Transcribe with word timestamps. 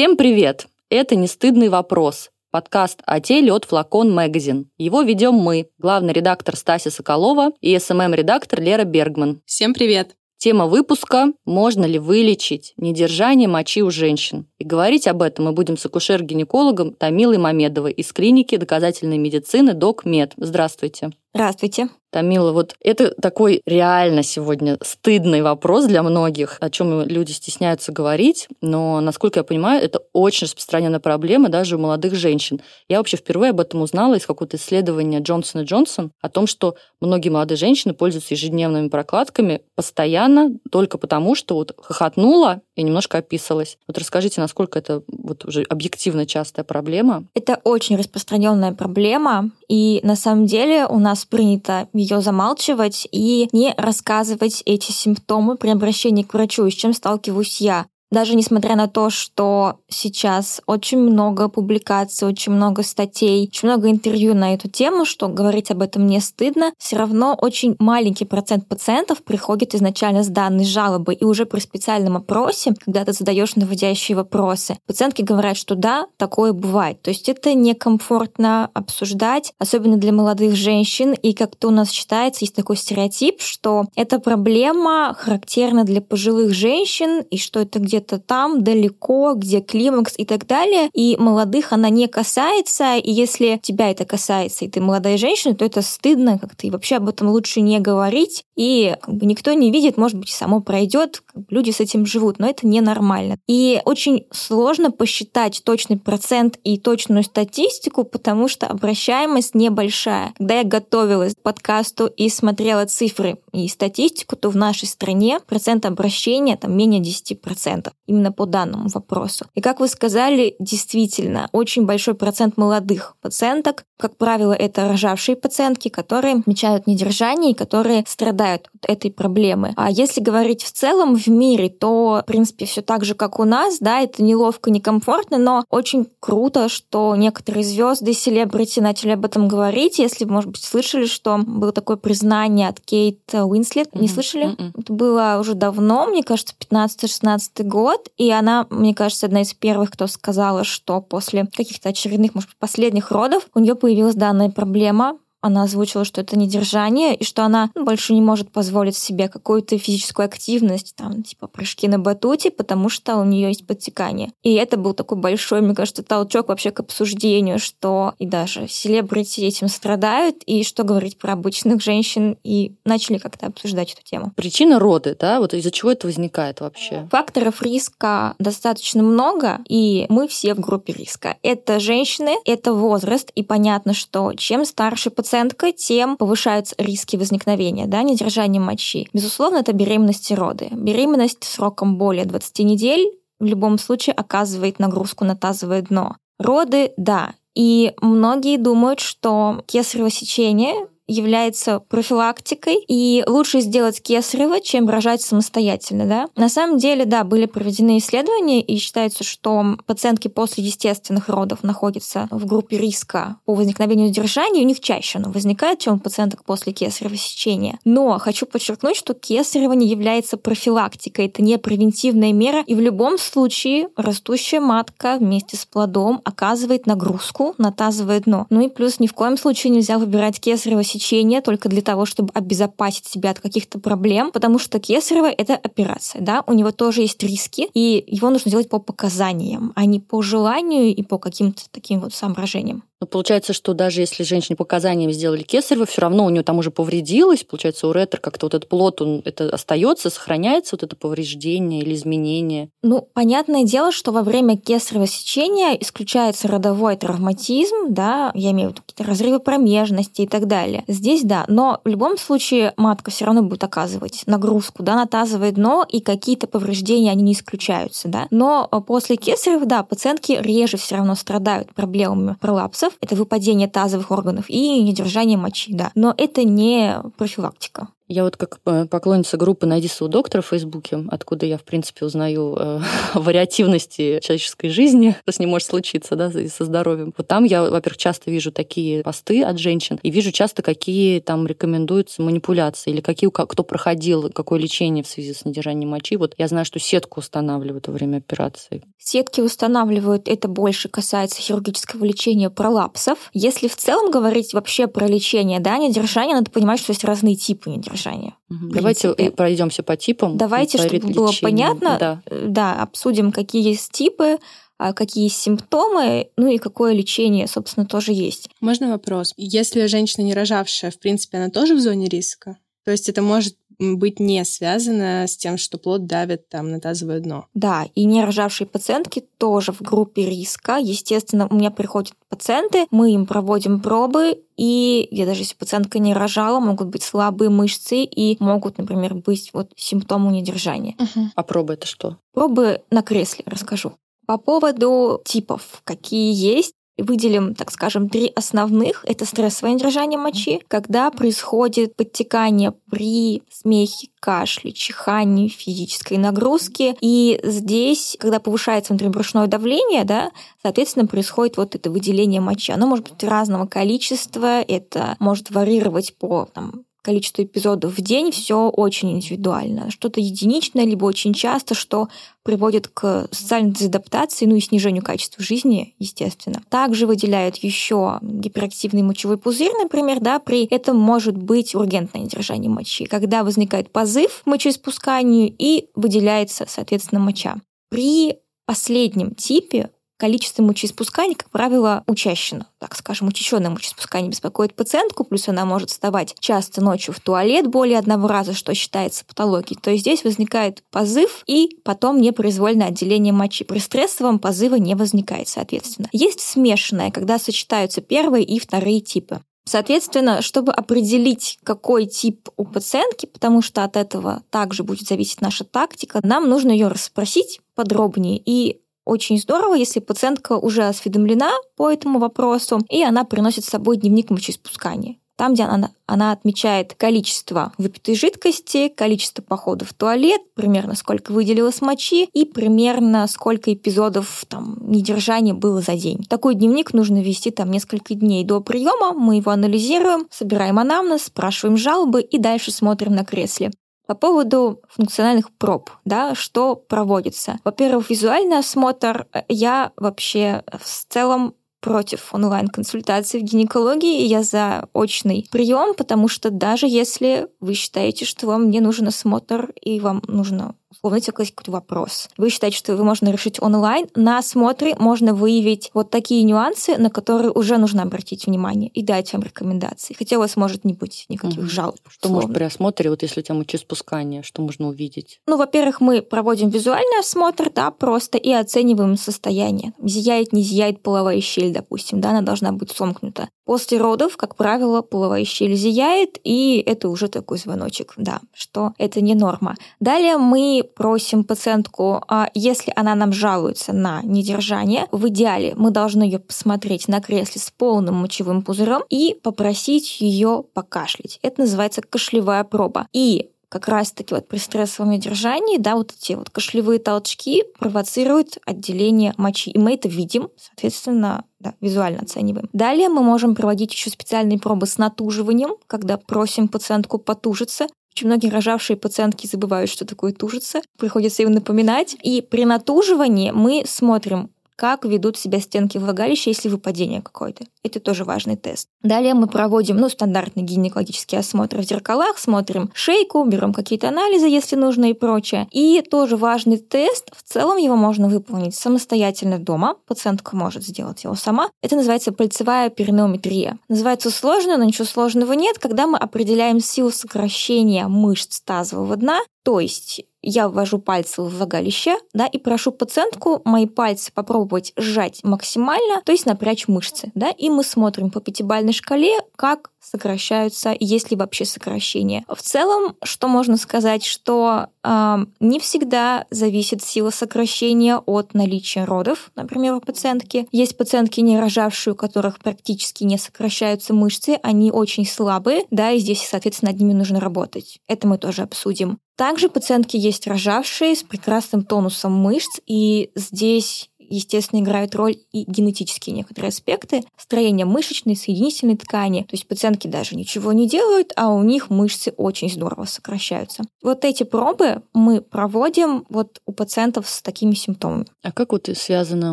Всем 0.00 0.16
привет! 0.16 0.66
Это 0.88 1.14
«Не 1.14 1.26
стыдный 1.26 1.68
вопрос» 1.68 2.30
подкаст 2.50 3.02
о 3.04 3.20
теле 3.20 3.52
от 3.52 3.66
Flacon 3.66 4.10
Magazine. 4.10 4.70
Его 4.78 5.02
ведем 5.02 5.34
мы, 5.34 5.68
главный 5.76 6.14
редактор 6.14 6.56
Стася 6.56 6.90
Соколова 6.90 7.50
и 7.60 7.78
СММ-редактор 7.78 8.62
Лера 8.62 8.84
Бергман. 8.84 9.42
Всем 9.44 9.74
привет! 9.74 10.16
Тема 10.38 10.68
выпуска 10.68 11.34
«Можно 11.44 11.84
ли 11.84 11.98
вылечить 11.98 12.72
недержание 12.78 13.46
мочи 13.46 13.82
у 13.82 13.90
женщин?» 13.90 14.46
И 14.56 14.64
говорить 14.64 15.06
об 15.06 15.20
этом 15.20 15.44
мы 15.44 15.52
будем 15.52 15.76
с 15.76 15.84
акушер-гинекологом 15.84 16.94
Тамилой 16.94 17.36
Мамедовой 17.36 17.92
из 17.92 18.10
клиники 18.14 18.56
доказательной 18.56 19.18
медицины 19.18 19.74
DocMed. 19.74 20.32
Здравствуйте. 20.38 21.10
Здравствуйте. 21.34 21.90
Тамила, 22.10 22.50
вот 22.50 22.74
это 22.82 23.14
такой 23.14 23.62
реально 23.66 24.24
сегодня 24.24 24.78
стыдный 24.82 25.42
вопрос 25.42 25.86
для 25.86 26.02
многих, 26.02 26.58
о 26.60 26.68
чем 26.68 27.02
люди 27.02 27.30
стесняются 27.30 27.92
говорить, 27.92 28.48
но, 28.60 29.00
насколько 29.00 29.40
я 29.40 29.44
понимаю, 29.44 29.80
это 29.80 30.00
очень 30.12 30.46
распространенная 30.46 30.98
проблема 30.98 31.48
даже 31.50 31.76
у 31.76 31.78
молодых 31.78 32.16
женщин. 32.16 32.60
Я 32.88 32.98
вообще 32.98 33.16
впервые 33.16 33.50
об 33.50 33.60
этом 33.60 33.82
узнала 33.82 34.16
из 34.16 34.26
какого-то 34.26 34.56
исследования 34.56 35.20
Джонсона 35.20 35.62
Джонсон 35.62 36.10
о 36.20 36.28
том, 36.28 36.48
что 36.48 36.74
многие 37.00 37.28
молодые 37.28 37.56
женщины 37.56 37.94
пользуются 37.94 38.34
ежедневными 38.34 38.88
прокладками 38.88 39.62
постоянно 39.76 40.50
только 40.72 40.98
потому, 40.98 41.36
что 41.36 41.54
вот 41.54 41.76
хохотнула 41.80 42.60
и 42.80 42.84
немножко 42.84 43.18
описалась. 43.18 43.78
Вот 43.86 43.98
расскажите, 43.98 44.40
насколько 44.40 44.78
это 44.78 45.02
вот 45.08 45.44
уже 45.44 45.62
объективно 45.62 46.26
частая 46.26 46.64
проблема? 46.64 47.24
Это 47.34 47.60
очень 47.64 47.96
распространенная 47.96 48.72
проблема, 48.72 49.50
и 49.68 50.00
на 50.02 50.16
самом 50.16 50.46
деле 50.46 50.86
у 50.86 50.98
нас 50.98 51.24
принято 51.24 51.88
ее 51.92 52.20
замалчивать 52.20 53.06
и 53.12 53.48
не 53.52 53.74
рассказывать 53.76 54.62
эти 54.66 54.92
симптомы 54.92 55.56
при 55.56 55.70
обращении 55.70 56.22
к 56.22 56.34
врачу, 56.34 56.68
с 56.68 56.74
чем 56.74 56.92
сталкиваюсь 56.92 57.60
я. 57.60 57.86
Даже 58.10 58.34
несмотря 58.34 58.74
на 58.74 58.88
то, 58.88 59.08
что 59.08 59.76
сейчас 59.88 60.60
очень 60.66 60.98
много 60.98 61.48
публикаций, 61.48 62.26
очень 62.26 62.52
много 62.52 62.82
статей, 62.82 63.46
очень 63.46 63.68
много 63.68 63.88
интервью 63.88 64.34
на 64.34 64.54
эту 64.54 64.68
тему, 64.68 65.04
что 65.04 65.28
говорить 65.28 65.70
об 65.70 65.82
этом 65.82 66.06
не 66.06 66.20
стыдно, 66.20 66.72
все 66.76 66.96
равно 66.96 67.36
очень 67.40 67.76
маленький 67.78 68.24
процент 68.24 68.66
пациентов 68.66 69.22
приходит 69.22 69.76
изначально 69.76 70.24
с 70.24 70.28
данной 70.28 70.64
жалобой. 70.64 71.14
И 71.14 71.24
уже 71.24 71.46
при 71.46 71.60
специальном 71.60 72.16
опросе, 72.16 72.74
когда 72.84 73.04
ты 73.04 73.12
задаешь 73.12 73.54
наводящие 73.54 74.16
вопросы, 74.16 74.76
пациентки 74.86 75.22
говорят, 75.22 75.56
что 75.56 75.76
да, 75.76 76.06
такое 76.16 76.52
бывает. 76.52 77.00
То 77.02 77.10
есть 77.10 77.28
это 77.28 77.54
некомфортно 77.54 78.70
обсуждать, 78.74 79.52
особенно 79.58 79.96
для 79.98 80.12
молодых 80.12 80.56
женщин. 80.56 81.12
И 81.12 81.32
как-то 81.32 81.68
у 81.68 81.70
нас 81.70 81.90
считается, 81.90 82.44
есть 82.44 82.56
такой 82.56 82.76
стереотип, 82.76 83.40
что 83.40 83.84
эта 83.94 84.18
проблема 84.18 85.14
характерна 85.16 85.84
для 85.84 86.00
пожилых 86.00 86.52
женщин, 86.52 87.20
и 87.30 87.38
что 87.38 87.60
это 87.60 87.78
где 87.78 87.99
где-то 88.00 88.18
там, 88.18 88.64
далеко, 88.64 89.34
где 89.34 89.60
климакс 89.60 90.14
и 90.16 90.24
так 90.24 90.46
далее. 90.46 90.90
И 90.92 91.16
молодых 91.18 91.72
она 91.72 91.90
не 91.90 92.08
касается, 92.08 92.96
и 92.96 93.10
если 93.10 93.60
тебя 93.62 93.90
это 93.90 94.04
касается, 94.04 94.64
и 94.64 94.68
ты 94.68 94.80
молодая 94.80 95.16
женщина, 95.16 95.54
то 95.54 95.64
это 95.64 95.82
стыдно 95.82 96.38
как-то, 96.38 96.66
и 96.66 96.70
вообще 96.70 96.96
об 96.96 97.08
этом 97.08 97.28
лучше 97.28 97.60
не 97.60 97.78
говорить. 97.78 98.44
И 98.56 98.94
как 99.00 99.14
бы 99.14 99.26
никто 99.26 99.52
не 99.52 99.70
видит, 99.70 99.96
может 99.96 100.18
быть, 100.18 100.30
само 100.30 100.60
пройдет, 100.60 101.22
как 101.26 101.44
бы 101.44 101.46
люди 101.50 101.70
с 101.70 101.80
этим 101.80 102.06
живут, 102.06 102.38
но 102.38 102.48
это 102.48 102.66
ненормально. 102.66 103.36
И 103.46 103.80
очень 103.84 104.26
сложно 104.32 104.90
посчитать 104.90 105.62
точный 105.64 105.98
процент 105.98 106.58
и 106.64 106.78
точную 106.78 107.22
статистику, 107.22 108.04
потому 108.04 108.48
что 108.48 108.66
обращаемость 108.66 109.54
небольшая. 109.54 110.32
Когда 110.38 110.58
я 110.58 110.64
готовилась 110.64 111.34
к 111.34 111.42
подкасту 111.42 112.06
и 112.06 112.28
смотрела 112.28 112.86
цифры 112.86 113.38
и 113.52 113.68
статистику, 113.68 114.36
то 114.36 114.50
в 114.50 114.56
нашей 114.56 114.88
стране 114.88 115.40
процент 115.46 115.86
обращения 115.86 116.56
там 116.56 116.76
менее 116.76 117.00
10% 117.00 117.89
именно 118.06 118.32
по 118.32 118.46
данному 118.46 118.88
вопросу. 118.88 119.46
И 119.54 119.60
как 119.60 119.80
вы 119.80 119.88
сказали, 119.88 120.56
действительно, 120.58 121.48
очень 121.52 121.86
большой 121.86 122.14
процент 122.14 122.56
молодых 122.56 123.16
пациенток, 123.20 123.84
как 123.98 124.16
правило, 124.16 124.52
это 124.52 124.88
рожавшие 124.88 125.36
пациентки, 125.36 125.88
которые 125.88 126.36
отмечают 126.36 126.86
недержание 126.86 127.52
и 127.52 127.54
которые 127.54 128.04
страдают 128.06 128.68
от 128.74 128.90
этой 128.90 129.12
проблемы. 129.12 129.74
А 129.76 129.90
если 129.90 130.20
говорить 130.20 130.62
в 130.62 130.72
целом 130.72 131.16
в 131.16 131.26
мире, 131.28 131.68
то, 131.68 132.20
в 132.22 132.26
принципе, 132.26 132.64
все 132.64 132.82
так 132.82 133.04
же, 133.04 133.14
как 133.14 133.38
у 133.38 133.44
нас, 133.44 133.78
да, 133.78 134.00
это 134.00 134.22
неловко, 134.22 134.70
некомфортно, 134.70 135.38
но 135.38 135.64
очень 135.68 136.06
круто, 136.18 136.68
что 136.68 137.14
некоторые 137.14 137.62
звезды, 137.64 138.12
селебрити 138.12 138.80
начали 138.80 139.10
об 139.10 139.24
этом 139.24 139.48
говорить. 139.48 139.98
Если 139.98 140.24
может 140.24 140.50
быть, 140.50 140.64
слышали, 140.64 141.06
что 141.06 141.38
было 141.38 141.72
такое 141.72 141.96
признание 141.96 142.68
от 142.68 142.80
Кейт 142.80 143.20
Уинслет, 143.34 143.88
mm-hmm. 143.88 144.00
не 144.00 144.08
слышали? 144.08 144.46
Mm-hmm. 144.46 144.72
Это 144.78 144.92
было 144.92 145.36
уже 145.40 145.54
давно, 145.54 146.06
мне 146.06 146.22
кажется, 146.22 146.54
15-16 146.58 147.62
год, 147.64 147.79
год, 147.80 148.10
и 148.18 148.30
она, 148.30 148.66
мне 148.70 148.94
кажется, 148.94 149.26
одна 149.26 149.40
из 149.42 149.54
первых, 149.54 149.90
кто 149.90 150.06
сказала, 150.06 150.64
что 150.64 151.00
после 151.00 151.46
каких-то 151.46 151.88
очередных, 151.88 152.34
может 152.34 152.50
последних 152.58 153.10
родов 153.10 153.48
у 153.54 153.58
нее 153.58 153.74
появилась 153.74 154.14
данная 154.14 154.50
проблема, 154.50 155.18
она 155.40 155.64
озвучила, 155.64 156.04
что 156.04 156.20
это 156.20 156.38
недержание, 156.38 157.14
и 157.14 157.24
что 157.24 157.44
она 157.44 157.70
ну, 157.74 157.84
больше 157.84 158.12
не 158.12 158.20
может 158.20 158.50
позволить 158.50 158.96
себе 158.96 159.28
какую-то 159.28 159.78
физическую 159.78 160.26
активность, 160.26 160.94
там, 160.96 161.22
типа 161.22 161.46
прыжки 161.46 161.88
на 161.88 161.98
батуте, 161.98 162.50
потому 162.50 162.88
что 162.88 163.16
у 163.16 163.24
нее 163.24 163.48
есть 163.48 163.66
подтекание. 163.66 164.32
И 164.42 164.54
это 164.54 164.76
был 164.76 164.94
такой 164.94 165.18
большой, 165.18 165.60
мне 165.60 165.74
кажется, 165.74 166.02
толчок 166.02 166.48
вообще 166.48 166.70
к 166.70 166.80
обсуждению, 166.80 167.58
что 167.58 168.14
и 168.18 168.26
даже 168.26 168.68
селебрити 168.68 169.40
этим 169.40 169.68
страдают, 169.68 170.42
и 170.44 170.64
что 170.64 170.84
говорить 170.84 171.18
про 171.18 171.32
обычных 171.32 171.82
женщин, 171.82 172.36
и 172.44 172.74
начали 172.84 173.18
как-то 173.18 173.46
обсуждать 173.46 173.92
эту 173.92 174.02
тему. 174.02 174.32
Причина 174.36 174.78
роды, 174.78 175.16
да? 175.18 175.40
Вот 175.40 175.54
из-за 175.54 175.70
чего 175.70 175.92
это 175.92 176.06
возникает 176.06 176.60
вообще? 176.60 177.08
Факторов 177.10 177.62
риска 177.62 178.34
достаточно 178.38 179.02
много, 179.02 179.60
и 179.68 180.06
мы 180.08 180.28
все 180.28 180.54
в 180.54 180.60
группе 180.60 180.92
риска. 180.92 181.36
Это 181.42 181.80
женщины, 181.80 182.36
это 182.44 182.72
возраст, 182.74 183.30
и 183.34 183.42
понятно, 183.42 183.94
что 183.94 184.32
чем 184.34 184.64
старше 184.64 185.10
пациент, 185.10 185.29
пациентка, 185.30 185.70
тем 185.70 186.16
повышаются 186.16 186.74
риски 186.76 187.16
возникновения 187.16 187.86
да, 187.86 188.02
недержания 188.02 188.60
мочи. 188.60 189.08
Безусловно, 189.12 189.58
это 189.58 189.72
беременность 189.72 190.28
и 190.32 190.34
роды. 190.34 190.68
Беременность 190.72 191.44
сроком 191.44 191.98
более 191.98 192.24
20 192.24 192.58
недель 192.60 193.12
в 193.38 193.44
любом 193.44 193.78
случае 193.78 194.14
оказывает 194.14 194.80
нагрузку 194.80 195.24
на 195.24 195.36
тазовое 195.36 195.82
дно. 195.82 196.16
Роды, 196.40 196.92
да. 196.96 197.34
И 197.54 197.92
многие 198.00 198.56
думают, 198.56 198.98
что 198.98 199.62
кесарево 199.66 200.10
сечение 200.10 200.88
является 201.10 201.80
профилактикой, 201.80 202.76
и 202.86 203.24
лучше 203.26 203.60
сделать 203.60 204.00
кесарево, 204.00 204.60
чем 204.60 204.88
рожать 204.88 205.22
самостоятельно, 205.22 206.06
да. 206.06 206.28
На 206.36 206.48
самом 206.48 206.78
деле, 206.78 207.04
да, 207.04 207.24
были 207.24 207.46
проведены 207.46 207.98
исследования, 207.98 208.62
и 208.62 208.76
считается, 208.76 209.24
что 209.24 209.76
пациентки 209.86 210.28
после 210.28 210.64
естественных 210.64 211.28
родов 211.28 211.62
находятся 211.62 212.28
в 212.30 212.46
группе 212.46 212.78
риска 212.78 213.36
по 213.44 213.54
возникновению 213.54 214.08
удержания, 214.08 214.62
у 214.62 214.66
них 214.66 214.80
чаще 214.80 215.18
оно 215.18 215.30
возникает, 215.30 215.80
чем 215.80 215.94
у 215.94 215.98
пациенток 215.98 216.44
после 216.44 216.72
кесарево 216.72 217.16
сечения. 217.16 217.78
Но 217.84 218.18
хочу 218.18 218.46
подчеркнуть, 218.46 218.96
что 218.96 219.14
кесарево 219.14 219.72
не 219.72 219.88
является 219.88 220.36
профилактикой, 220.36 221.26
это 221.26 221.42
не 221.42 221.58
превентивная 221.58 222.32
мера, 222.32 222.62
и 222.66 222.74
в 222.74 222.80
любом 222.80 223.18
случае 223.18 223.88
растущая 223.96 224.60
матка 224.60 225.16
вместе 225.18 225.56
с 225.56 225.66
плодом 225.66 226.20
оказывает 226.24 226.86
нагрузку 226.86 227.54
на 227.58 227.72
тазовое 227.72 228.20
дно. 228.20 228.46
Ну 228.50 228.60
и 228.60 228.68
плюс 228.68 229.00
ни 229.00 229.06
в 229.06 229.12
коем 229.12 229.36
случае 229.36 229.72
нельзя 229.72 229.98
выбирать 229.98 230.40
кесарево 230.40 230.84
сечение 230.84 230.99
лечение 231.00 231.40
только 231.40 231.68
для 231.68 231.80
того, 231.80 232.04
чтобы 232.04 232.30
обезопасить 232.34 233.06
себя 233.06 233.30
от 233.30 233.40
каких-то 233.40 233.80
проблем, 233.80 234.30
потому 234.32 234.58
что 234.58 234.78
кесарево— 234.78 235.30
это 235.38 235.54
операция, 235.54 236.20
да, 236.20 236.44
у 236.46 236.52
него 236.52 236.72
тоже 236.72 237.00
есть 237.00 237.22
риски, 237.22 237.68
и 237.72 238.04
его 238.06 238.30
нужно 238.30 238.50
делать 238.50 238.68
по 238.68 238.78
показаниям, 238.78 239.72
а 239.74 239.86
не 239.86 239.98
по 239.98 240.20
желанию 240.22 240.94
и 240.94 241.02
по 241.02 241.18
каким-то 241.18 241.62
таким 241.70 242.00
вот 242.00 242.12
соображениям. 242.12 242.82
Но 243.00 243.06
получается, 243.06 243.54
что 243.54 243.72
даже 243.72 244.02
если 244.02 244.24
женщине 244.24 244.56
показаниями 244.56 245.12
сделали 245.12 245.42
кесарево, 245.42 245.86
все 245.86 246.02
равно 246.02 246.26
у 246.26 246.28
нее 246.28 246.42
там 246.42 246.58
уже 246.58 246.70
повредилось. 246.70 247.44
Получается, 247.44 247.88
у 247.88 247.92
ретро 247.92 248.20
как-то 248.20 248.44
вот 248.44 248.54
этот 248.54 248.68
плод, 248.68 249.00
он 249.00 249.22
это 249.24 249.48
остается, 249.48 250.10
сохраняется 250.10 250.76
вот 250.76 250.82
это 250.82 250.96
повреждение 250.96 251.80
или 251.80 251.94
изменение. 251.94 252.68
Ну, 252.82 253.08
понятное 253.14 253.64
дело, 253.64 253.90
что 253.90 254.12
во 254.12 254.22
время 254.22 254.58
кесарево 254.58 255.06
сечения 255.06 255.72
исключается 255.80 256.46
родовой 256.46 256.96
травматизм, 256.96 257.86
да, 257.88 258.32
я 258.34 258.50
имею 258.50 258.68
в 258.68 258.72
виду 258.72 258.82
какие-то 258.86 259.10
разрывы 259.10 259.40
промежности 259.40 260.22
и 260.22 260.26
так 260.26 260.46
далее. 260.46 260.84
Здесь 260.86 261.22
да, 261.22 261.46
но 261.48 261.80
в 261.82 261.88
любом 261.88 262.18
случае 262.18 262.74
матка 262.76 263.10
все 263.10 263.24
равно 263.24 263.42
будет 263.42 263.64
оказывать 263.64 264.24
нагрузку, 264.26 264.82
да, 264.82 264.96
на 264.96 265.06
тазовое 265.06 265.52
дно, 265.52 265.86
и 265.88 266.00
какие-то 266.00 266.46
повреждения, 266.46 267.12
они 267.12 267.22
не 267.22 267.32
исключаются, 267.32 268.08
да. 268.08 268.26
Но 268.30 268.68
после 268.86 269.16
кесарева, 269.16 269.64
да, 269.64 269.84
пациентки 269.84 270.32
реже 270.38 270.76
все 270.76 270.96
равно 270.96 271.14
страдают 271.14 271.74
проблемами 271.74 272.36
пролапсов, 272.38 272.89
органов, 272.89 272.89
это 273.00 273.16
выпадение 273.16 273.68
тазовых 273.68 274.10
органов 274.10 274.46
и 274.48 274.82
недержание 274.82 275.38
мочи, 275.38 275.72
да. 275.72 275.90
Но 275.94 276.14
это 276.16 276.44
не 276.44 276.96
профилактика. 277.16 277.88
Я 278.12 278.24
вот 278.24 278.36
как 278.36 278.58
э, 278.66 278.86
поклонница 278.86 279.36
группы 279.36 279.66
«Найди 279.66 279.86
своего 279.86 280.10
доктора» 280.10 280.42
в 280.42 280.46
Фейсбуке, 280.46 280.98
откуда 281.10 281.46
я, 281.46 281.56
в 281.56 281.62
принципе, 281.62 282.04
узнаю 282.04 282.56
э, 282.58 282.80
вариативности 283.14 284.18
человеческой 284.20 284.70
жизни, 284.70 285.14
что 285.22 285.30
с 285.30 285.38
ней 285.38 285.46
может 285.46 285.68
случиться, 285.68 286.16
да, 286.16 286.26
и 286.26 286.48
со 286.48 286.64
здоровьем. 286.64 287.14
Вот 287.16 287.28
там 287.28 287.44
я, 287.44 287.62
во-первых, 287.62 287.98
часто 287.98 288.32
вижу 288.32 288.50
такие 288.50 289.04
посты 289.04 289.44
от 289.44 289.60
женщин, 289.60 290.00
и 290.02 290.10
вижу 290.10 290.32
часто, 290.32 290.60
какие 290.60 291.20
там 291.20 291.46
рекомендуются 291.46 292.20
манипуляции, 292.20 292.90
или 292.90 293.00
какие, 293.00 293.30
кто 293.30 293.62
проходил, 293.62 294.28
какое 294.30 294.58
лечение 294.58 295.04
в 295.04 295.06
связи 295.06 295.32
с 295.32 295.44
недержанием 295.44 295.90
мочи. 295.90 296.16
Вот 296.16 296.34
я 296.36 296.48
знаю, 296.48 296.64
что 296.64 296.80
сетку 296.80 297.20
устанавливают 297.20 297.86
во 297.86 297.92
время 297.92 298.16
операции. 298.16 298.82
Сетки 298.98 299.40
устанавливают, 299.40 300.26
это 300.26 300.48
больше 300.48 300.88
касается 300.88 301.40
хирургического 301.40 302.04
лечения 302.04 302.50
пролапсов. 302.50 303.30
Если 303.34 303.68
в 303.68 303.76
целом 303.76 304.10
говорить 304.10 304.52
вообще 304.52 304.88
про 304.88 305.06
лечение, 305.06 305.60
да, 305.60 305.78
недержание, 305.78 306.34
надо 306.34 306.50
понимать, 306.50 306.80
что 306.80 306.90
есть 306.90 307.04
разные 307.04 307.36
типы 307.36 307.70
недержания 307.70 307.99
содержания. 308.00 308.36
Угу. 308.48 308.72
Давайте 308.72 309.12
пройдемся 309.36 309.82
по 309.82 309.96
типам. 309.96 310.36
Давайте, 310.36 310.78
чтобы 310.78 310.96
лечения. 310.96 311.14
было 311.14 311.32
понятно, 311.40 311.96
да. 311.98 312.22
да, 312.30 312.82
обсудим, 312.82 313.32
какие 313.32 313.62
есть 313.62 313.92
типы, 313.92 314.38
а 314.78 314.92
какие 314.92 315.28
симптомы, 315.28 316.30
ну 316.36 316.48
и 316.48 316.58
какое 316.58 316.94
лечение, 316.94 317.46
собственно, 317.46 317.86
тоже 317.86 318.12
есть. 318.12 318.48
Можно 318.60 318.90
вопрос? 318.90 319.34
Если 319.36 319.86
женщина 319.86 320.24
не 320.24 320.34
рожавшая, 320.34 320.90
в 320.90 320.98
принципе, 320.98 321.38
она 321.38 321.50
тоже 321.50 321.74
в 321.74 321.80
зоне 321.80 322.08
риска? 322.08 322.56
То 322.84 322.90
есть 322.90 323.08
это 323.08 323.20
может 323.20 323.56
быть 323.80 324.20
не 324.20 324.44
связано 324.44 325.26
с 325.26 325.36
тем, 325.36 325.56
что 325.58 325.78
плод 325.78 326.06
давит 326.06 326.48
там 326.48 326.70
на 326.70 326.80
тазовое 326.80 327.20
дно. 327.20 327.46
Да, 327.54 327.86
и 327.94 328.04
не 328.04 328.24
рожавшие 328.24 328.66
пациентки 328.66 329.24
тоже 329.38 329.72
в 329.72 329.80
группе 329.80 330.28
риска. 330.28 330.76
Естественно, 330.76 331.48
у 331.50 331.54
меня 331.54 331.70
приходят 331.70 332.14
пациенты, 332.28 332.86
мы 332.90 333.12
им 333.12 333.26
проводим 333.26 333.80
пробы, 333.80 334.42
и 334.56 335.08
я 335.10 335.26
даже 335.26 335.40
если 335.40 335.54
пациентка 335.54 335.98
не 335.98 336.14
рожала, 336.14 336.60
могут 336.60 336.88
быть 336.88 337.02
слабые 337.02 337.50
мышцы 337.50 338.04
и 338.04 338.36
могут, 338.40 338.78
например, 338.78 339.14
быть 339.14 339.50
вот 339.52 339.72
симптомы 339.76 340.32
недержания. 340.32 340.94
Угу. 340.98 341.26
А 341.34 341.42
пробы 341.42 341.74
это 341.74 341.86
что? 341.86 342.18
Пробы 342.32 342.82
на 342.90 343.02
кресле 343.02 343.44
расскажу. 343.46 343.94
По 344.26 344.38
поводу 344.38 345.20
типов, 345.24 345.80
какие 345.82 346.32
есть, 346.32 346.74
выделим, 347.02 347.54
так 347.54 347.70
скажем, 347.70 348.08
три 348.08 348.32
основных. 348.34 349.04
Это 349.06 349.24
стрессовое 349.24 349.74
недержание 349.74 350.18
мочи, 350.18 350.60
когда 350.68 351.10
происходит 351.10 351.96
подтекание 351.96 352.72
при 352.90 353.42
смехе, 353.50 354.08
кашле, 354.20 354.72
чихании, 354.72 355.48
физической 355.48 356.18
нагрузке. 356.18 356.96
И 357.00 357.40
здесь, 357.42 358.16
когда 358.20 358.38
повышается 358.38 358.92
внутрибрюшное 358.92 359.46
давление, 359.46 360.04
да, 360.04 360.30
соответственно, 360.62 361.06
происходит 361.06 361.56
вот 361.56 361.74
это 361.74 361.90
выделение 361.90 362.40
мочи. 362.40 362.72
Оно 362.72 362.86
может 362.86 363.10
быть 363.10 363.24
разного 363.24 363.66
количества, 363.66 364.60
это 364.60 365.16
может 365.18 365.50
варьировать 365.50 366.14
по 366.18 366.46
там, 366.52 366.84
количество 367.02 367.42
эпизодов 367.42 367.96
в 367.96 368.00
день, 368.00 368.30
все 368.30 368.68
очень 368.68 369.12
индивидуально. 369.12 369.90
Что-то 369.90 370.20
единичное, 370.20 370.84
либо 370.84 371.04
очень 371.04 371.34
часто, 371.34 371.74
что 371.74 372.08
приводит 372.42 372.88
к 372.88 373.28
социальной 373.30 373.72
дезадаптации, 373.72 374.46
ну 374.46 374.56
и 374.56 374.60
снижению 374.60 375.02
качества 375.02 375.44
жизни, 375.44 375.94
естественно. 375.98 376.62
Также 376.68 377.06
выделяют 377.06 377.56
еще 377.56 378.18
гиперактивный 378.22 379.02
мочевой 379.02 379.38
пузырь, 379.38 379.72
например, 379.80 380.20
да, 380.20 380.38
при 380.38 380.64
этом 380.64 380.96
может 380.96 381.36
быть 381.36 381.74
ургентное 381.74 382.26
держание 382.26 382.70
мочи, 382.70 383.04
когда 383.06 383.44
возникает 383.44 383.90
позыв 383.90 384.42
к 384.44 384.46
мочеиспусканию 384.46 385.54
и 385.58 385.88
выделяется, 385.94 386.66
соответственно, 386.68 387.20
моча. 387.20 387.56
При 387.90 388.36
последнем 388.66 389.34
типе 389.34 389.90
количество 390.20 390.62
мочеиспусканий, 390.62 391.34
как 391.34 391.48
правило, 391.50 392.04
учащено. 392.06 392.66
Так 392.78 392.94
скажем, 392.94 393.28
учащенное 393.28 393.70
мочеиспускание 393.70 394.30
беспокоит 394.30 394.74
пациентку, 394.74 395.24
плюс 395.24 395.48
она 395.48 395.64
может 395.64 395.88
вставать 395.88 396.36
часто 396.38 396.82
ночью 396.82 397.14
в 397.14 397.20
туалет 397.20 397.66
более 397.66 397.98
одного 397.98 398.28
раза, 398.28 398.52
что 398.52 398.74
считается 398.74 399.24
патологией. 399.24 399.80
То 399.80 399.90
есть 399.90 400.02
здесь 400.02 400.22
возникает 400.22 400.84
позыв 400.90 401.42
и 401.46 401.78
потом 401.84 402.20
непроизвольное 402.20 402.88
отделение 402.88 403.32
мочи. 403.32 403.64
При 403.64 403.78
стрессовом 403.78 404.38
позыва 404.38 404.74
не 404.74 404.94
возникает, 404.94 405.48
соответственно. 405.48 406.08
Есть 406.12 406.40
смешанное, 406.40 407.10
когда 407.10 407.38
сочетаются 407.38 408.02
первые 408.02 408.44
и 408.44 408.58
вторые 408.58 409.00
типы. 409.00 409.40
Соответственно, 409.64 410.42
чтобы 410.42 410.72
определить, 410.72 411.58
какой 411.64 412.06
тип 412.06 412.48
у 412.56 412.64
пациентки, 412.64 413.26
потому 413.26 413.62
что 413.62 413.84
от 413.84 413.96
этого 413.96 414.42
также 414.50 414.82
будет 414.82 415.08
зависеть 415.08 415.40
наша 415.40 415.64
тактика, 415.64 416.20
нам 416.22 416.48
нужно 416.48 416.72
ее 416.72 416.88
расспросить 416.88 417.60
подробнее 417.74 418.42
и 418.44 418.80
очень 419.10 419.38
здорово, 419.38 419.74
если 419.74 419.98
пациентка 419.98 420.52
уже 420.56 420.84
осведомлена 420.84 421.50
по 421.76 421.90
этому 421.90 422.20
вопросу, 422.20 422.80
и 422.88 423.02
она 423.02 423.24
приносит 423.24 423.64
с 423.64 423.68
собой 423.68 423.96
дневник 423.96 424.30
мочеиспускания. 424.30 425.16
Там, 425.36 425.54
где 425.54 425.64
она, 425.64 425.90
она 426.06 426.32
отмечает 426.32 426.94
количество 426.94 427.72
выпитой 427.78 428.14
жидкости, 428.14 428.88
количество 428.88 429.42
походов 429.42 429.88
в 429.88 429.94
туалет, 429.94 430.42
примерно 430.54 430.94
сколько 430.94 431.32
выделилось 431.32 431.80
мочи 431.80 432.28
и 432.32 432.44
примерно 432.44 433.26
сколько 433.26 433.72
эпизодов 433.72 434.44
там, 434.48 434.76
недержания 434.80 435.54
было 435.54 435.80
за 435.80 435.96
день. 435.96 436.22
Такой 436.28 436.54
дневник 436.54 436.92
нужно 436.92 437.22
вести 437.22 437.50
там 437.50 437.70
несколько 437.70 438.14
дней 438.14 438.44
до 438.44 438.60
приема. 438.60 439.12
Мы 439.12 439.36
его 439.36 439.50
анализируем, 439.50 440.28
собираем 440.30 440.78
анамнез, 440.78 441.24
спрашиваем 441.24 441.78
жалобы 441.78 442.20
и 442.20 442.38
дальше 442.38 442.70
смотрим 442.70 443.14
на 443.14 443.24
кресле. 443.24 443.72
По 444.10 444.16
поводу 444.16 444.82
функциональных 444.88 445.52
проб, 445.52 445.88
да, 446.04 446.34
что 446.34 446.74
проводится. 446.74 447.60
Во-первых, 447.62 448.10
визуальный 448.10 448.58
осмотр. 448.58 449.28
Я 449.48 449.92
вообще 449.96 450.64
в 450.66 450.84
целом 450.84 451.54
против 451.78 452.34
онлайн-консультации 452.34 453.38
в 453.38 453.44
гинекологии, 453.44 454.26
я 454.26 454.42
за 454.42 454.88
очный 454.94 455.46
прием, 455.52 455.94
потому 455.94 456.26
что 456.26 456.50
даже 456.50 456.88
если 456.88 457.46
вы 457.60 457.74
считаете, 457.74 458.24
что 458.24 458.48
вам 458.48 458.68
не 458.68 458.80
нужен 458.80 459.06
осмотр 459.06 459.72
и 459.80 460.00
вам 460.00 460.22
нужно 460.26 460.74
условно 460.90 461.20
тебе 461.20 461.32
какой-то 461.32 461.70
вопрос. 461.70 462.28
Вы 462.36 462.50
считаете, 462.50 462.76
что 462.76 462.92
его 462.92 463.04
можно 463.04 463.30
решить 463.30 463.60
онлайн. 463.62 464.08
На 464.14 464.38
осмотре 464.38 464.94
можно 464.98 465.34
выявить 465.34 465.90
вот 465.94 466.10
такие 466.10 466.42
нюансы, 466.42 466.96
на 466.96 467.10
которые 467.10 467.50
уже 467.50 467.78
нужно 467.78 468.02
обратить 468.02 468.46
внимание 468.46 468.90
и 468.90 469.02
дать 469.02 469.32
вам 469.32 469.42
рекомендации. 469.42 470.14
Хотя 470.14 470.36
у 470.36 470.40
вас 470.40 470.56
может 470.56 470.84
не 470.84 470.94
быть 470.94 471.26
никаких 471.28 471.58
угу. 471.58 471.68
жалоб. 471.68 471.96
Что 472.08 472.28
условно. 472.28 472.42
может 472.42 472.54
при 472.54 472.64
осмотре, 472.64 473.10
вот 473.10 473.22
если 473.22 473.40
у 473.40 473.42
тебя 473.42 473.54
мочеиспускание, 473.54 474.42
что 474.42 474.62
можно 474.62 474.88
увидеть? 474.88 475.40
Ну, 475.46 475.56
во-первых, 475.56 476.00
мы 476.00 476.22
проводим 476.22 476.68
визуальный 476.68 477.20
осмотр, 477.20 477.70
да, 477.70 477.90
просто 477.90 478.38
и 478.38 478.50
оцениваем 478.50 479.16
состояние. 479.16 479.92
Зияет, 480.02 480.52
не 480.52 480.62
зияет 480.62 481.02
половая 481.02 481.40
щель, 481.40 481.72
допустим, 481.72 482.20
да, 482.20 482.30
она 482.30 482.42
должна 482.42 482.72
быть 482.72 482.90
сомкнута. 482.90 483.48
После 483.64 483.98
родов, 483.98 484.36
как 484.36 484.56
правило, 484.56 485.00
половая 485.02 485.44
щель 485.44 485.74
зияет, 485.74 486.38
и 486.42 486.82
это 486.84 487.08
уже 487.08 487.28
такой 487.28 487.58
звоночек, 487.58 488.14
да, 488.16 488.40
что 488.52 488.94
это 488.98 489.20
не 489.20 489.34
норма. 489.34 489.76
Далее 490.00 490.38
мы 490.38 490.79
просим 490.82 491.44
пациентку, 491.44 492.22
а 492.28 492.50
если 492.54 492.92
она 492.96 493.14
нам 493.14 493.32
жалуется 493.32 493.92
на 493.92 494.22
недержание, 494.22 495.06
в 495.10 495.28
идеале 495.28 495.74
мы 495.76 495.90
должны 495.90 496.22
ее 496.22 496.38
посмотреть 496.38 497.08
на 497.08 497.20
кресле 497.20 497.60
с 497.60 497.70
полным 497.70 498.16
мочевым 498.16 498.62
пузырем 498.62 499.02
и 499.08 499.38
попросить 499.42 500.20
ее 500.20 500.64
покашлять. 500.74 501.38
Это 501.42 501.62
называется 501.62 502.02
кашлевая 502.02 502.64
проба. 502.64 503.08
И 503.12 503.50
как 503.70 503.86
раз-таки 503.86 504.34
вот 504.34 504.48
при 504.48 504.58
стрессовом 504.58 505.12
недержании, 505.12 505.78
да, 505.78 505.94
вот 505.94 506.12
эти 506.12 506.32
вот 506.32 506.50
кашлевые 506.50 506.98
толчки 506.98 507.62
провоцируют 507.78 508.58
отделение 508.66 509.32
мочи. 509.36 509.70
И 509.70 509.78
мы 509.78 509.94
это 509.94 510.08
видим, 510.08 510.48
соответственно, 510.56 511.44
да, 511.60 511.74
визуально 511.80 512.22
оцениваем. 512.22 512.68
Далее 512.72 513.08
мы 513.08 513.22
можем 513.22 513.54
проводить 513.54 513.92
еще 513.92 514.10
специальные 514.10 514.58
пробы 514.58 514.86
с 514.86 514.98
натуживанием, 514.98 515.76
когда 515.86 516.18
просим 516.18 516.66
пациентку 516.66 517.18
потужиться. 517.18 517.86
Очень 518.20 518.28
многие 518.28 518.50
рожавшие 518.50 518.98
пациентки 518.98 519.46
забывают, 519.46 519.90
что 519.90 520.04
такое 520.04 520.32
тужиться. 520.32 520.82
Приходится 520.98 521.42
им 521.42 521.52
напоминать. 521.52 522.18
И 522.22 522.42
при 522.42 522.66
натуживании 522.66 523.50
мы 523.50 523.84
смотрим, 523.86 524.50
как 524.80 525.04
ведут 525.04 525.36
себя 525.36 525.60
стенки 525.60 525.98
влагалища, 525.98 526.48
если 526.48 526.70
выпадение 526.70 527.20
какое-то. 527.20 527.66
Это 527.82 528.00
тоже 528.00 528.24
важный 528.24 528.56
тест. 528.56 528.88
Далее 529.02 529.34
мы 529.34 529.46
проводим 529.46 529.98
ну, 529.98 530.08
стандартный 530.08 530.62
гинекологический 530.62 531.36
осмотр 531.36 531.80
в 531.80 531.82
зеркалах, 531.82 532.38
смотрим 532.38 532.90
шейку, 532.94 533.44
берем 533.44 533.74
какие-то 533.74 534.08
анализы, 534.08 534.46
если 534.46 534.76
нужно 534.76 535.10
и 535.10 535.12
прочее. 535.12 535.68
И 535.70 536.00
тоже 536.00 536.38
важный 536.38 536.78
тест, 536.78 537.30
в 537.36 537.42
целом 537.42 537.76
его 537.76 537.94
можно 537.94 538.28
выполнить 538.28 538.74
самостоятельно 538.74 539.58
дома, 539.58 539.96
пациентка 540.06 540.56
может 540.56 540.82
сделать 540.82 541.24
его 541.24 541.34
сама. 541.34 541.68
Это 541.82 541.96
называется 541.96 542.32
пальцевая 542.32 542.88
перинеометрия. 542.88 543.76
Называется 543.90 544.30
сложно, 544.30 544.78
но 544.78 544.84
ничего 544.84 545.04
сложного 545.04 545.52
нет, 545.52 545.78
когда 545.78 546.06
мы 546.06 546.16
определяем 546.16 546.80
силу 546.80 547.10
сокращения 547.10 548.08
мышц 548.08 548.62
тазового 548.62 549.16
дна 549.16 549.40
То 549.62 549.80
есть 549.80 550.22
я 550.42 550.68
ввожу 550.68 550.98
пальцы 550.98 551.42
в 551.42 551.48
влагалище, 551.48 552.16
да, 552.32 552.46
и 552.46 552.58
прошу 552.58 552.92
пациентку 552.92 553.60
мои 553.64 553.86
пальцы 553.86 554.32
попробовать 554.32 554.92
сжать 554.96 555.40
максимально, 555.44 556.22
то 556.24 556.32
есть 556.32 556.46
напрячь 556.46 556.88
мышцы, 556.88 557.30
да, 557.34 557.50
и 557.50 557.68
мы 557.68 557.84
смотрим 557.84 558.30
по 558.30 558.40
пятибалльной 558.40 558.94
шкале, 558.94 559.38
как 559.56 559.90
сокращаются, 560.00 560.96
есть 560.98 561.30
ли 561.30 561.36
вообще 561.36 561.66
сокращение. 561.66 562.44
В 562.48 562.62
целом, 562.62 563.16
что 563.22 563.48
можно 563.48 563.76
сказать, 563.76 564.24
что 564.24 564.86
не 565.02 565.80
всегда 565.80 566.46
зависит 566.50 567.02
сила 567.02 567.30
сокращения 567.30 568.18
от 568.18 568.54
наличия 568.54 569.04
родов, 569.04 569.50
например, 569.56 569.94
у 569.94 570.00
пациентки. 570.00 570.68
Есть 570.72 570.96
пациентки, 570.96 571.40
не 571.40 571.58
рожавшие, 571.58 572.12
у 572.12 572.16
которых 572.16 572.58
практически 572.58 573.24
не 573.24 573.38
сокращаются 573.38 574.12
мышцы, 574.12 574.58
они 574.62 574.90
очень 574.90 575.26
слабые, 575.26 575.84
да, 575.90 576.10
и 576.10 576.18
здесь, 576.18 576.46
соответственно, 576.46 576.92
над 576.92 577.00
ними 577.00 577.12
нужно 577.12 577.40
работать. 577.40 578.00
Это 578.08 578.26
мы 578.28 578.36
тоже 578.36 578.62
обсудим. 578.62 579.18
Также 579.36 579.70
пациентки 579.70 580.18
есть 580.18 580.46
рожавшие 580.46 581.16
с 581.16 581.22
прекрасным 581.22 581.82
тонусом 581.82 582.34
мышц, 582.34 582.80
и 582.86 583.30
здесь 583.34 584.09
естественно, 584.34 584.80
играют 584.80 585.14
роль 585.14 585.36
и 585.52 585.64
генетические 585.64 586.34
некоторые 586.34 586.68
аспекты, 586.68 587.22
строение 587.36 587.86
мышечной, 587.86 588.36
соединительной 588.36 588.96
ткани. 588.96 589.40
То 589.42 589.52
есть 589.52 589.66
пациентки 589.66 590.08
даже 590.08 590.36
ничего 590.36 590.72
не 590.72 590.88
делают, 590.88 591.32
а 591.36 591.52
у 591.52 591.62
них 591.62 591.90
мышцы 591.90 592.32
очень 592.36 592.70
здорово 592.70 593.04
сокращаются. 593.04 593.84
Вот 594.02 594.24
эти 594.24 594.44
пробы 594.44 595.02
мы 595.12 595.40
проводим 595.40 596.24
вот 596.28 596.60
у 596.66 596.72
пациентов 596.72 597.28
с 597.28 597.42
такими 597.42 597.74
симптомами. 597.74 598.26
А 598.42 598.52
как 598.52 598.72
вот 598.72 598.88
связаны 598.94 599.52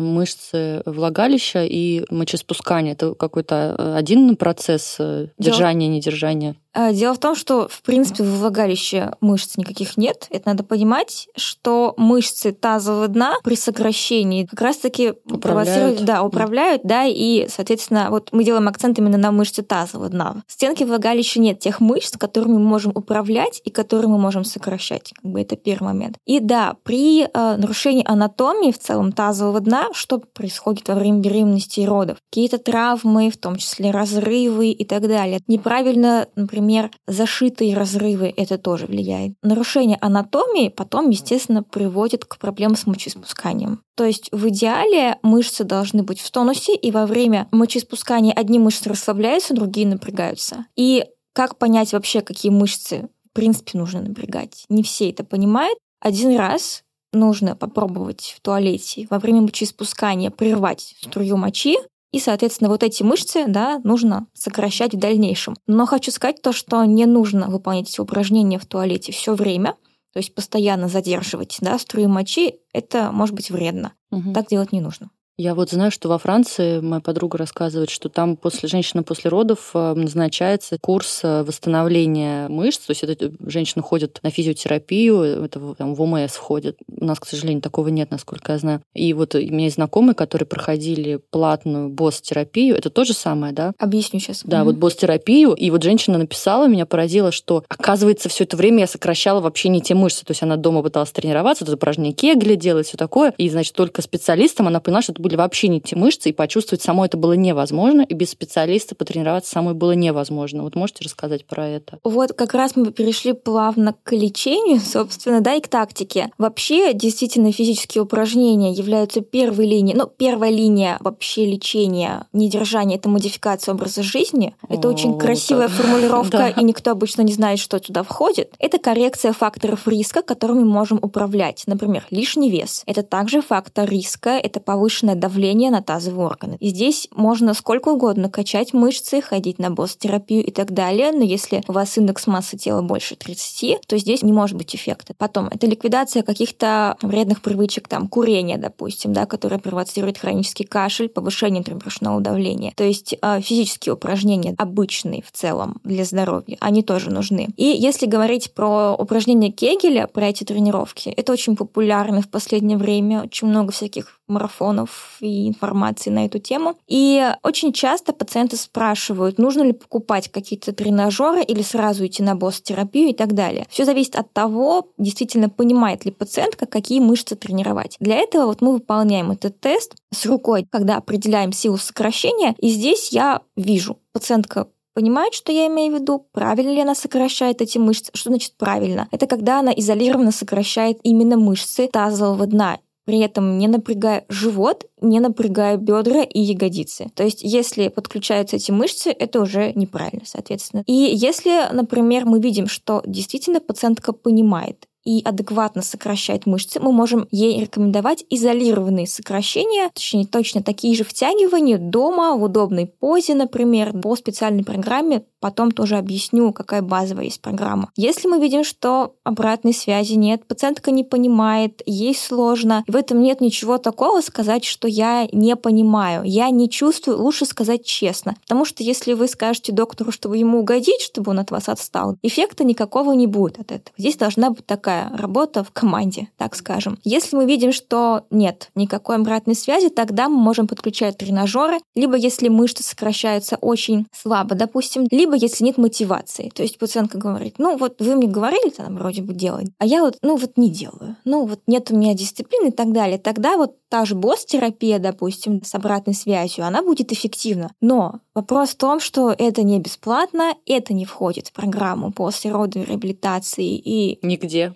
мышцы 0.00 0.82
влагалища 0.86 1.64
и 1.64 2.04
мочеспускание? 2.10 2.94
Это 2.94 3.14
какой-то 3.14 3.74
э, 3.76 3.94
один 3.96 4.36
процесс 4.36 4.96
э, 4.98 5.28
держания, 5.38 5.88
недержания? 5.88 6.56
А, 6.78 6.92
дело 6.92 7.12
в 7.12 7.18
том, 7.18 7.34
что, 7.34 7.66
в 7.66 7.82
принципе, 7.82 8.22
в 8.22 8.38
влагалище 8.38 9.16
мышц 9.20 9.56
никаких 9.56 9.96
нет. 9.96 10.28
Это 10.30 10.50
надо 10.50 10.62
понимать, 10.62 11.28
что 11.34 11.92
мышцы 11.96 12.52
тазового 12.52 13.08
дна 13.08 13.34
при 13.42 13.56
сокращении 13.56 14.44
как 14.46 14.60
раз-таки 14.60 15.14
управляют. 15.24 16.04
Да, 16.04 16.22
управляют, 16.22 16.82
да, 16.84 17.04
и, 17.04 17.48
соответственно, 17.48 18.10
вот 18.10 18.28
мы 18.30 18.44
делаем 18.44 18.68
акцент 18.68 18.96
именно 18.96 19.18
на 19.18 19.32
мышцы 19.32 19.64
тазового 19.64 20.08
дна. 20.08 20.44
В 20.46 20.52
стенке 20.52 20.86
влагалища 20.86 21.40
нет 21.40 21.58
тех 21.58 21.80
мышц, 21.80 22.16
которыми 22.16 22.52
мы 22.52 22.60
можем 22.60 22.92
управлять 22.94 23.60
и 23.64 23.70
которые 23.70 24.08
мы 24.08 24.18
можем 24.18 24.44
сокращать. 24.44 25.12
Как 25.20 25.32
бы 25.32 25.40
это 25.40 25.56
первый 25.56 25.86
момент. 25.86 26.16
И 26.26 26.38
да, 26.38 26.76
при 26.84 27.24
э, 27.24 27.56
нарушении 27.56 28.04
анатомии 28.06 28.70
в 28.70 28.78
целом 28.78 29.10
тазового 29.10 29.58
дна, 29.58 29.88
что 29.94 30.20
происходит 30.20 30.86
во 30.86 30.94
время 30.94 31.18
беременности 31.18 31.80
и 31.80 31.86
родов? 31.86 32.18
Какие-то 32.30 32.58
травмы, 32.58 33.30
в 33.30 33.36
том 33.36 33.56
числе 33.56 33.90
разрывы 33.90 34.70
и 34.70 34.84
так 34.84 35.08
далее. 35.08 35.40
Неправильно, 35.48 36.28
например, 36.36 36.67
например, 36.68 36.90
зашитые 37.06 37.74
разрывы, 37.74 38.32
это 38.36 38.58
тоже 38.58 38.86
влияет. 38.86 39.32
Нарушение 39.42 39.96
анатомии 40.02 40.68
потом, 40.68 41.08
естественно, 41.08 41.62
приводит 41.62 42.26
к 42.26 42.36
проблемам 42.36 42.76
с 42.76 42.86
мочеиспусканием. 42.86 43.82
То 43.96 44.04
есть 44.04 44.28
в 44.32 44.48
идеале 44.48 45.18
мышцы 45.22 45.64
должны 45.64 46.02
быть 46.02 46.20
в 46.20 46.30
тонусе, 46.30 46.76
и 46.76 46.90
во 46.90 47.06
время 47.06 47.48
мочеиспускания 47.52 48.34
одни 48.34 48.58
мышцы 48.58 48.90
расслабляются, 48.90 49.54
другие 49.54 49.86
напрягаются. 49.86 50.66
И 50.76 51.06
как 51.32 51.56
понять 51.56 51.92
вообще, 51.94 52.20
какие 52.20 52.52
мышцы 52.52 53.08
в 53.30 53.32
принципе 53.32 53.78
нужно 53.78 54.02
напрягать? 54.02 54.66
Не 54.68 54.82
все 54.82 55.08
это 55.08 55.24
понимают. 55.24 55.78
Один 56.00 56.36
раз 56.36 56.82
нужно 57.14 57.56
попробовать 57.56 58.34
в 58.36 58.40
туалете 58.42 59.06
во 59.08 59.18
время 59.18 59.40
мочеиспускания 59.40 60.30
прервать 60.30 60.94
струю 61.00 61.38
мочи, 61.38 61.78
и, 62.10 62.20
соответственно, 62.20 62.70
вот 62.70 62.82
эти 62.82 63.02
мышцы, 63.02 63.44
да, 63.46 63.80
нужно 63.84 64.26
сокращать 64.32 64.94
в 64.94 64.98
дальнейшем. 64.98 65.56
Но 65.66 65.86
хочу 65.86 66.10
сказать 66.10 66.40
то, 66.40 66.52
что 66.52 66.82
не 66.84 67.04
нужно 67.06 67.48
выполнять 67.48 67.90
эти 67.90 68.00
упражнения 68.00 68.58
в 68.58 68.66
туалете 68.66 69.12
все 69.12 69.34
время, 69.34 69.74
то 70.12 70.18
есть 70.18 70.34
постоянно 70.34 70.88
задерживать, 70.88 71.58
да, 71.60 71.78
струю 71.78 72.08
мочи, 72.08 72.56
это 72.72 73.12
может 73.12 73.34
быть 73.34 73.50
вредно. 73.50 73.92
Угу. 74.10 74.32
Так 74.32 74.48
делать 74.48 74.72
не 74.72 74.80
нужно. 74.80 75.10
Я 75.40 75.54
вот 75.54 75.70
знаю, 75.70 75.92
что 75.92 76.08
во 76.08 76.18
Франции 76.18 76.80
моя 76.80 77.00
подруга 77.00 77.38
рассказывает, 77.38 77.90
что 77.90 78.08
там 78.08 78.34
после 78.34 78.68
женщины 78.68 79.04
после 79.04 79.30
родов 79.30 79.70
э, 79.72 79.94
назначается 79.94 80.78
курс 80.80 81.20
э, 81.22 81.44
восстановления 81.44 82.48
мышц. 82.48 82.80
То 82.80 82.90
есть 82.90 83.04
это 83.04 83.30
женщина 83.46 83.80
ходит 83.80 84.18
на 84.24 84.30
физиотерапию, 84.30 85.44
это 85.44 85.60
там, 85.78 85.94
в 85.94 86.02
ОМС 86.02 86.32
входит. 86.32 86.76
У 86.88 87.04
нас, 87.04 87.20
к 87.20 87.26
сожалению, 87.26 87.62
такого 87.62 87.86
нет, 87.86 88.10
насколько 88.10 88.50
я 88.50 88.58
знаю. 88.58 88.82
И 88.94 89.12
вот 89.12 89.36
у 89.36 89.38
меня 89.38 89.66
есть 89.66 89.76
знакомые, 89.76 90.16
которые 90.16 90.48
проходили 90.48 91.20
платную 91.30 91.88
босс-терапию. 91.88 92.76
Это 92.76 92.90
то 92.90 93.04
же 93.04 93.12
самое, 93.12 93.52
да? 93.52 93.74
Объясню 93.78 94.18
сейчас. 94.18 94.42
Да, 94.42 94.62
mm-hmm. 94.62 94.64
вот 94.64 94.74
босс-терапию. 94.74 95.52
И 95.52 95.70
вот 95.70 95.84
женщина 95.84 96.18
написала, 96.18 96.66
меня 96.66 96.84
поразило, 96.84 97.30
что, 97.30 97.62
оказывается, 97.68 98.28
все 98.28 98.42
это 98.42 98.56
время 98.56 98.80
я 98.80 98.86
сокращала 98.88 99.40
вообще 99.40 99.68
не 99.68 99.80
те 99.80 99.94
мышцы. 99.94 100.24
То 100.24 100.32
есть 100.32 100.42
она 100.42 100.56
дома 100.56 100.82
пыталась 100.82 101.12
тренироваться, 101.12 101.64
тут 101.64 101.76
упражнения 101.76 102.12
кегли 102.12 102.56
делать, 102.56 102.88
все 102.88 102.96
такое. 102.96 103.32
И, 103.38 103.48
значит, 103.48 103.76
только 103.76 104.02
специалистам 104.02 104.66
она 104.66 104.80
поняла, 104.80 105.00
что 105.00 105.12
это 105.12 105.27
были 105.28 105.36
вообще 105.36 105.68
не 105.68 105.80
те 105.80 105.94
мышцы, 105.94 106.30
и 106.30 106.32
почувствовать 106.32 106.82
самой 106.82 107.08
это 107.08 107.18
было 107.18 107.34
невозможно, 107.34 108.00
и 108.00 108.14
без 108.14 108.30
специалиста 108.30 108.94
потренироваться 108.94 109.50
самой 109.50 109.74
было 109.74 109.92
невозможно. 109.92 110.62
Вот 110.62 110.74
можете 110.74 111.04
рассказать 111.04 111.44
про 111.44 111.68
это? 111.68 111.98
Вот 112.02 112.32
как 112.32 112.54
раз 112.54 112.76
мы 112.76 112.90
перешли 112.92 113.34
плавно 113.34 113.94
к 114.02 114.12
лечению, 114.12 114.80
собственно, 114.84 115.40
да, 115.40 115.54
и 115.54 115.60
к 115.60 115.68
тактике. 115.68 116.30
Вообще, 116.38 116.94
действительно, 116.94 117.52
физические 117.52 118.02
упражнения 118.02 118.72
являются 118.72 119.20
первой 119.20 119.66
линией, 119.66 119.96
ну, 119.96 120.06
первая 120.06 120.50
линия 120.50 120.96
вообще 121.00 121.44
лечения, 121.44 122.26
недержания, 122.32 122.96
это 122.96 123.08
модификация 123.08 123.74
образа 123.74 124.02
жизни. 124.02 124.54
Это 124.68 124.88
О, 124.88 124.92
очень 124.92 125.18
красивая 125.18 125.68
так. 125.68 125.76
формулировка, 125.76 126.48
и 126.48 126.64
никто 126.64 126.92
обычно 126.92 127.22
не 127.22 127.34
знает, 127.34 127.58
что 127.58 127.78
туда 127.78 128.02
входит. 128.02 128.54
Это 128.58 128.78
коррекция 128.78 129.32
факторов 129.32 129.86
риска, 129.86 130.22
которыми 130.22 130.60
мы 130.60 130.72
можем 130.72 130.98
управлять. 131.02 131.64
Например, 131.66 132.06
лишний 132.10 132.50
вес. 132.50 132.82
Это 132.86 133.02
также 133.02 133.42
фактор 133.42 133.88
риска, 133.88 134.30
это 134.30 134.60
повышенное 134.60 135.17
давление 135.18 135.70
на 135.70 135.82
тазовые 135.82 136.26
органы. 136.26 136.56
И 136.60 136.68
здесь 136.68 137.08
можно 137.14 137.54
сколько 137.54 137.90
угодно 137.90 138.30
качать 138.30 138.72
мышцы, 138.72 139.20
ходить 139.20 139.58
на 139.58 139.70
босс-терапию 139.70 140.44
и 140.44 140.50
так 140.50 140.72
далее, 140.72 141.12
но 141.12 141.22
если 141.22 141.62
у 141.68 141.72
вас 141.72 141.96
индекс 141.98 142.26
массы 142.26 142.56
тела 142.56 142.82
больше 142.82 143.16
30, 143.16 143.80
то 143.86 143.98
здесь 143.98 144.22
не 144.22 144.32
может 144.32 144.56
быть 144.56 144.74
эффекта. 144.74 145.14
Потом, 145.16 145.48
это 145.48 145.66
ликвидация 145.66 146.22
каких-то 146.22 146.96
вредных 147.02 147.42
привычек, 147.42 147.88
там, 147.88 148.08
курение, 148.08 148.58
допустим, 148.58 149.12
да, 149.12 149.26
которое 149.26 149.58
провоцирует 149.58 150.18
хронический 150.18 150.64
кашель, 150.64 151.08
повышение 151.08 151.62
внутрибрюшного 151.62 152.20
давления. 152.20 152.72
То 152.76 152.84
есть 152.84 153.14
э, 153.20 153.40
физические 153.40 153.94
упражнения, 153.94 154.54
обычные 154.58 155.22
в 155.22 155.32
целом 155.32 155.80
для 155.84 156.04
здоровья, 156.04 156.56
они 156.60 156.82
тоже 156.82 157.10
нужны. 157.10 157.48
И 157.56 157.64
если 157.64 158.06
говорить 158.06 158.52
про 158.54 158.94
упражнения 158.94 159.50
Кегеля, 159.50 160.06
про 160.06 160.26
эти 160.28 160.44
тренировки, 160.44 161.10
это 161.10 161.32
очень 161.32 161.56
популярно 161.56 162.22
в 162.22 162.28
последнее 162.28 162.78
время, 162.78 163.22
очень 163.22 163.48
много 163.48 163.72
всяких 163.72 164.17
марафонов 164.28 165.16
и 165.20 165.48
информации 165.48 166.10
на 166.10 166.26
эту 166.26 166.38
тему. 166.38 166.76
И 166.86 167.26
очень 167.42 167.72
часто 167.72 168.12
пациенты 168.12 168.56
спрашивают, 168.56 169.38
нужно 169.38 169.62
ли 169.62 169.72
покупать 169.72 170.28
какие-то 170.28 170.72
тренажеры 170.72 171.42
или 171.42 171.62
сразу 171.62 172.06
идти 172.06 172.22
на 172.22 172.34
босс-терапию 172.34 173.10
и 173.10 173.14
так 173.14 173.34
далее. 173.34 173.66
Все 173.70 173.84
зависит 173.84 174.16
от 174.16 174.32
того, 174.32 174.88
действительно 174.98 175.48
понимает 175.48 176.04
ли 176.04 176.10
пациентка, 176.10 176.66
какие 176.66 177.00
мышцы 177.00 177.36
тренировать. 177.36 177.96
Для 178.00 178.16
этого 178.16 178.46
вот 178.46 178.60
мы 178.60 178.72
выполняем 178.72 179.30
этот 179.30 179.60
тест 179.60 179.94
с 180.12 180.26
рукой, 180.26 180.66
когда 180.70 180.96
определяем 180.96 181.52
силу 181.52 181.78
сокращения. 181.78 182.54
И 182.58 182.68
здесь 182.68 183.10
я 183.12 183.42
вижу, 183.56 183.98
пациентка 184.12 184.68
понимает, 184.98 185.32
что 185.32 185.52
я 185.52 185.68
имею 185.68 185.92
в 185.96 186.00
виду, 186.00 186.26
правильно 186.32 186.72
ли 186.72 186.80
она 186.80 186.96
сокращает 186.96 187.62
эти 187.62 187.78
мышцы. 187.78 188.10
Что 188.14 188.30
значит 188.30 188.54
правильно? 188.56 189.06
Это 189.12 189.28
когда 189.28 189.60
она 189.60 189.70
изолированно 189.70 190.32
сокращает 190.32 190.98
именно 191.04 191.36
мышцы 191.36 191.86
тазового 191.86 192.46
дна 192.48 192.78
при 193.08 193.20
этом 193.20 193.56
не 193.56 193.68
напрягая 193.68 194.26
живот, 194.28 194.84
не 195.00 195.18
напрягая 195.18 195.78
бедра 195.78 196.24
и 196.24 196.40
ягодицы. 196.40 197.06
То 197.14 197.24
есть, 197.24 197.40
если 197.42 197.88
подключаются 197.88 198.56
эти 198.56 198.70
мышцы, 198.70 199.08
это 199.08 199.40
уже 199.40 199.72
неправильно, 199.72 200.26
соответственно. 200.26 200.82
И 200.86 200.92
если, 200.92 201.72
например, 201.72 202.26
мы 202.26 202.38
видим, 202.38 202.66
что 202.66 203.02
действительно 203.06 203.60
пациентка 203.60 204.12
понимает, 204.12 204.86
и 205.08 205.22
адекватно 205.24 205.80
сокращает 205.80 206.44
мышцы, 206.44 206.80
мы 206.80 206.92
можем 206.92 207.28
ей 207.30 207.58
рекомендовать 207.62 208.26
изолированные 208.28 209.06
сокращения, 209.06 209.88
точнее, 209.94 210.26
точно 210.26 210.62
такие 210.62 210.94
же 210.94 211.02
втягивания 211.02 211.78
дома, 211.78 212.36
в 212.36 212.42
удобной 212.42 212.84
позе, 212.84 213.34
например, 213.34 213.98
по 213.98 214.16
специальной 214.16 214.64
программе. 214.64 215.24
Потом 215.40 215.70
тоже 215.70 215.96
объясню, 215.96 216.52
какая 216.52 216.82
базовая 216.82 217.24
есть 217.24 217.40
программа. 217.40 217.90
Если 217.96 218.28
мы 218.28 218.38
видим, 218.38 218.64
что 218.64 219.14
обратной 219.24 219.72
связи 219.72 220.14
нет, 220.14 220.44
пациентка 220.46 220.90
не 220.90 221.04
понимает, 221.04 221.80
ей 221.86 222.14
сложно, 222.14 222.84
в 222.86 222.94
этом 222.94 223.22
нет 223.22 223.40
ничего 223.40 223.78
такого 223.78 224.20
сказать, 224.20 224.64
что 224.64 224.88
я 224.88 225.26
не 225.32 225.56
понимаю, 225.56 226.24
я 226.24 226.50
не 226.50 226.68
чувствую, 226.68 227.22
лучше 227.22 227.46
сказать 227.46 227.84
честно. 227.84 228.36
Потому 228.42 228.66
что 228.66 228.82
если 228.82 229.14
вы 229.14 229.26
скажете 229.26 229.72
доктору, 229.72 230.12
чтобы 230.12 230.36
ему 230.36 230.58
угодить, 230.58 231.00
чтобы 231.00 231.30
он 231.30 231.38
от 231.38 231.50
вас 231.50 231.70
отстал, 231.70 232.18
эффекта 232.22 232.64
никакого 232.64 233.12
не 233.12 233.26
будет 233.26 233.58
от 233.58 233.72
этого. 233.72 233.94
Здесь 233.96 234.16
должна 234.16 234.50
быть 234.50 234.66
такая 234.66 234.97
такая 234.98 235.16
работа 235.16 235.64
в 235.64 235.70
команде, 235.70 236.28
так 236.36 236.54
скажем. 236.54 236.98
Если 237.04 237.36
мы 237.36 237.46
видим, 237.46 237.72
что 237.72 238.24
нет 238.30 238.70
никакой 238.74 239.16
обратной 239.16 239.54
связи, 239.54 239.88
тогда 239.88 240.28
мы 240.28 240.36
можем 240.36 240.66
подключать 240.66 241.18
тренажеры, 241.18 241.78
либо 241.94 242.16
если 242.16 242.48
мышцы 242.48 242.82
сокращаются 242.82 243.56
очень 243.56 244.06
слабо, 244.12 244.54
допустим, 244.54 245.06
либо 245.10 245.34
если 245.34 245.64
нет 245.64 245.78
мотивации. 245.78 246.50
То 246.54 246.62
есть 246.62 246.78
пациентка 246.78 247.18
говорит, 247.18 247.54
ну 247.58 247.76
вот 247.76 248.00
вы 248.00 248.16
мне 248.16 248.28
говорили 248.28 248.70
там 248.70 248.96
вроде 248.96 249.22
бы 249.22 249.34
делать, 249.34 249.68
а 249.78 249.86
я 249.86 250.02
вот, 250.02 250.16
ну 250.22 250.36
вот 250.36 250.56
не 250.56 250.70
делаю. 250.70 251.16
Ну 251.24 251.46
вот 251.46 251.60
нет 251.66 251.90
у 251.90 251.96
меня 251.96 252.14
дисциплины 252.14 252.68
и 252.68 252.72
так 252.72 252.92
далее. 252.92 253.18
Тогда 253.18 253.56
вот 253.56 253.76
та 253.88 254.04
же 254.04 254.14
босс-терапия, 254.14 254.98
допустим, 254.98 255.62
с 255.64 255.74
обратной 255.74 256.14
связью, 256.14 256.66
она 256.66 256.82
будет 256.82 257.12
эффективна. 257.12 257.70
Но 257.80 258.20
вопрос 258.34 258.70
в 258.70 258.76
том, 258.76 259.00
что 259.00 259.34
это 259.36 259.62
не 259.62 259.78
бесплатно, 259.80 260.54
это 260.66 260.94
не 260.94 261.04
входит 261.04 261.48
в 261.48 261.52
программу 261.52 262.12
после 262.12 262.52
родовой 262.52 262.86
реабилитации 262.86 263.76
и... 263.76 264.18
Нигде. 264.22 264.74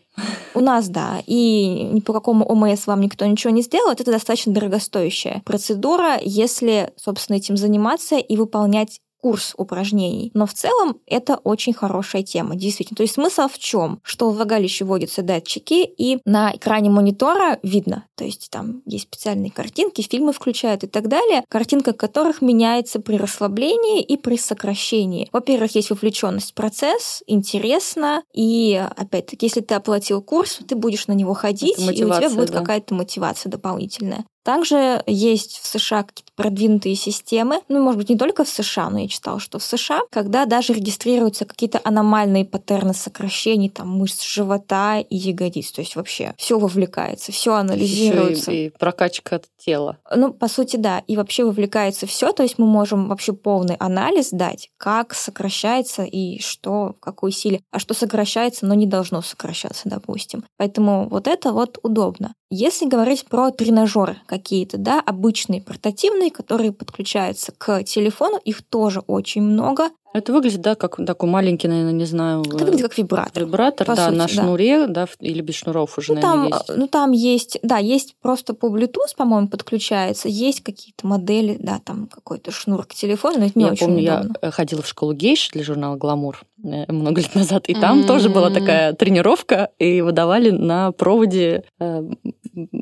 У 0.54 0.60
нас, 0.60 0.88
да. 0.88 1.22
И 1.26 1.88
ни 1.92 2.00
по 2.00 2.12
какому 2.12 2.44
ОМС 2.44 2.86
вам 2.86 3.00
никто 3.00 3.24
ничего 3.24 3.52
не 3.52 3.62
сделает. 3.62 4.00
Это 4.00 4.10
достаточно 4.10 4.52
дорогостоящая 4.52 5.42
процедура, 5.44 6.18
если, 6.20 6.92
собственно, 6.96 7.36
этим 7.36 7.56
заниматься 7.56 8.16
и 8.16 8.36
выполнять 8.36 9.00
курс 9.22 9.54
упражнений. 9.56 10.32
Но 10.34 10.46
в 10.46 10.52
целом 10.52 10.96
это 11.06 11.36
очень 11.36 11.72
хорошая 11.72 12.24
тема, 12.24 12.56
действительно. 12.56 12.96
То 12.96 13.04
есть 13.04 13.14
смысл 13.14 13.48
в 13.48 13.56
чем? 13.58 14.00
Что 14.02 14.30
в 14.30 14.34
влагалище 14.34 14.84
вводятся 14.84 15.22
датчики, 15.22 15.84
и 15.84 16.18
на 16.24 16.54
экране 16.54 16.90
монитора 16.90 17.58
видно, 17.62 18.04
то 18.16 18.24
есть 18.24 18.48
там 18.50 18.82
есть 18.84 19.04
специальные 19.04 19.52
картинки, 19.52 20.02
фильмы 20.02 20.32
включают 20.32 20.82
и 20.82 20.88
так 20.88 21.08
далее, 21.08 21.44
картинка 21.48 21.92
которых 21.92 22.42
меняется 22.42 23.00
при 23.00 23.16
расслаблении 23.16 24.02
и 24.02 24.16
при 24.16 24.36
сокращении. 24.36 25.28
Во-первых, 25.32 25.74
есть 25.76 25.90
вовлеченность 25.90 26.50
в 26.50 26.54
процесс, 26.54 27.22
интересно, 27.28 28.24
и 28.34 28.84
опять-таки, 28.96 29.46
если 29.46 29.60
ты 29.60 29.74
оплатил 29.74 30.20
курс, 30.20 30.58
ты 30.66 30.74
будешь 30.74 31.06
на 31.06 31.12
него 31.12 31.34
ходить, 31.34 31.78
и 31.78 31.88
у 31.88 31.94
тебя 31.94 32.28
будет 32.28 32.50
да. 32.50 32.58
какая-то 32.58 32.94
мотивация 32.94 33.50
дополнительная. 33.50 34.24
Также 34.44 35.02
есть 35.06 35.58
в 35.58 35.66
США 35.66 36.02
какие-то 36.02 36.32
продвинутые 36.34 36.96
системы, 36.96 37.60
ну, 37.68 37.82
может 37.82 37.98
быть, 37.98 38.08
не 38.08 38.18
только 38.18 38.44
в 38.44 38.48
США, 38.48 38.90
но 38.90 38.98
я 38.98 39.08
читала, 39.08 39.38
что 39.38 39.58
в 39.58 39.62
США, 39.62 40.00
когда 40.10 40.44
даже 40.46 40.72
регистрируются 40.72 41.44
какие-то 41.44 41.80
аномальные 41.84 42.44
паттерны 42.44 42.94
сокращений 42.94 43.68
там 43.68 43.88
мышц 43.90 44.24
живота 44.24 44.98
и 44.98 45.16
ягодиц, 45.16 45.72
то 45.72 45.80
есть 45.80 45.96
вообще 45.96 46.34
все 46.38 46.58
вовлекается, 46.58 47.32
все 47.32 47.54
анализируется. 47.54 48.50
Еще 48.50 48.64
и, 48.64 48.66
и 48.66 48.70
прокачка 48.70 49.40
тела. 49.58 49.98
Ну, 50.14 50.32
по 50.32 50.48
сути, 50.48 50.76
да, 50.76 51.02
и 51.06 51.16
вообще 51.16 51.44
вовлекается 51.44 52.06
все, 52.06 52.32
то 52.32 52.42
есть 52.42 52.58
мы 52.58 52.66
можем 52.66 53.08
вообще 53.08 53.32
полный 53.32 53.76
анализ 53.76 54.30
дать, 54.30 54.70
как 54.76 55.14
сокращается 55.14 56.02
и 56.02 56.40
что, 56.40 56.94
в 56.96 57.00
какой 57.00 57.32
силе, 57.32 57.60
а 57.70 57.78
что 57.78 57.94
сокращается, 57.94 58.66
но 58.66 58.74
не 58.74 58.86
должно 58.86 59.22
сокращаться, 59.22 59.88
допустим. 59.88 60.44
Поэтому 60.56 61.08
вот 61.08 61.28
это 61.28 61.52
вот 61.52 61.78
удобно. 61.82 62.34
Если 62.50 62.86
говорить 62.86 63.24
про 63.24 63.50
тренажеры 63.50 64.18
какие-то, 64.32 64.78
да, 64.78 64.98
обычные, 64.98 65.60
портативные, 65.60 66.30
которые 66.30 66.72
подключаются 66.72 67.52
к 67.52 67.82
телефону, 67.84 68.38
их 68.38 68.62
тоже 68.62 69.00
очень 69.00 69.42
много. 69.42 69.90
Это 70.12 70.32
выглядит, 70.32 70.60
да, 70.60 70.74
как 70.74 70.96
такой 71.06 71.28
маленький, 71.28 71.68
наверное, 71.68 71.92
не 71.92 72.04
знаю. 72.04 72.42
Это 72.42 72.64
выглядит 72.64 72.82
как 72.82 72.98
вибратор. 72.98 73.44
Вибратор, 73.44 73.86
да, 73.86 74.08
сути, 74.08 74.16
на 74.16 74.28
шнуре, 74.28 74.86
да. 74.86 75.06
да, 75.06 75.08
или 75.20 75.40
без 75.40 75.54
шнуров 75.54 75.96
уже, 75.98 76.14
ну, 76.14 76.20
наверное, 76.20 76.50
там, 76.50 76.58
есть. 76.58 76.78
Ну, 76.78 76.86
там 76.88 77.12
есть, 77.12 77.58
да, 77.62 77.78
есть 77.78 78.16
просто 78.20 78.54
по 78.54 78.66
Bluetooth, 78.66 79.16
по-моему, 79.16 79.48
подключается, 79.48 80.28
есть 80.28 80.62
какие-то 80.62 81.06
модели, 81.06 81.56
да, 81.58 81.80
там 81.84 82.08
какой-то 82.08 82.50
шнур 82.50 82.84
к 82.84 82.94
телефону, 82.94 83.38
но 83.38 83.46
это 83.46 83.58
не 83.58 83.64
я 83.64 83.72
очень 83.72 83.86
помню, 83.86 84.02
удобно. 84.02 84.34
я 84.42 84.50
ходила 84.50 84.82
в 84.82 84.86
школу 84.86 85.14
гейш 85.14 85.48
для 85.50 85.64
журнала 85.64 85.96
«Гламур» 85.96 86.42
э, 86.62 86.92
много 86.92 87.20
лет 87.20 87.34
назад, 87.34 87.68
и 87.68 87.74
там 87.74 88.00
mm-hmm. 88.00 88.06
тоже 88.06 88.28
была 88.28 88.50
такая 88.50 88.92
тренировка, 88.92 89.70
и 89.78 90.02
выдавали 90.02 90.50
на 90.50 90.92
проводе 90.92 91.64
э, 91.80 92.02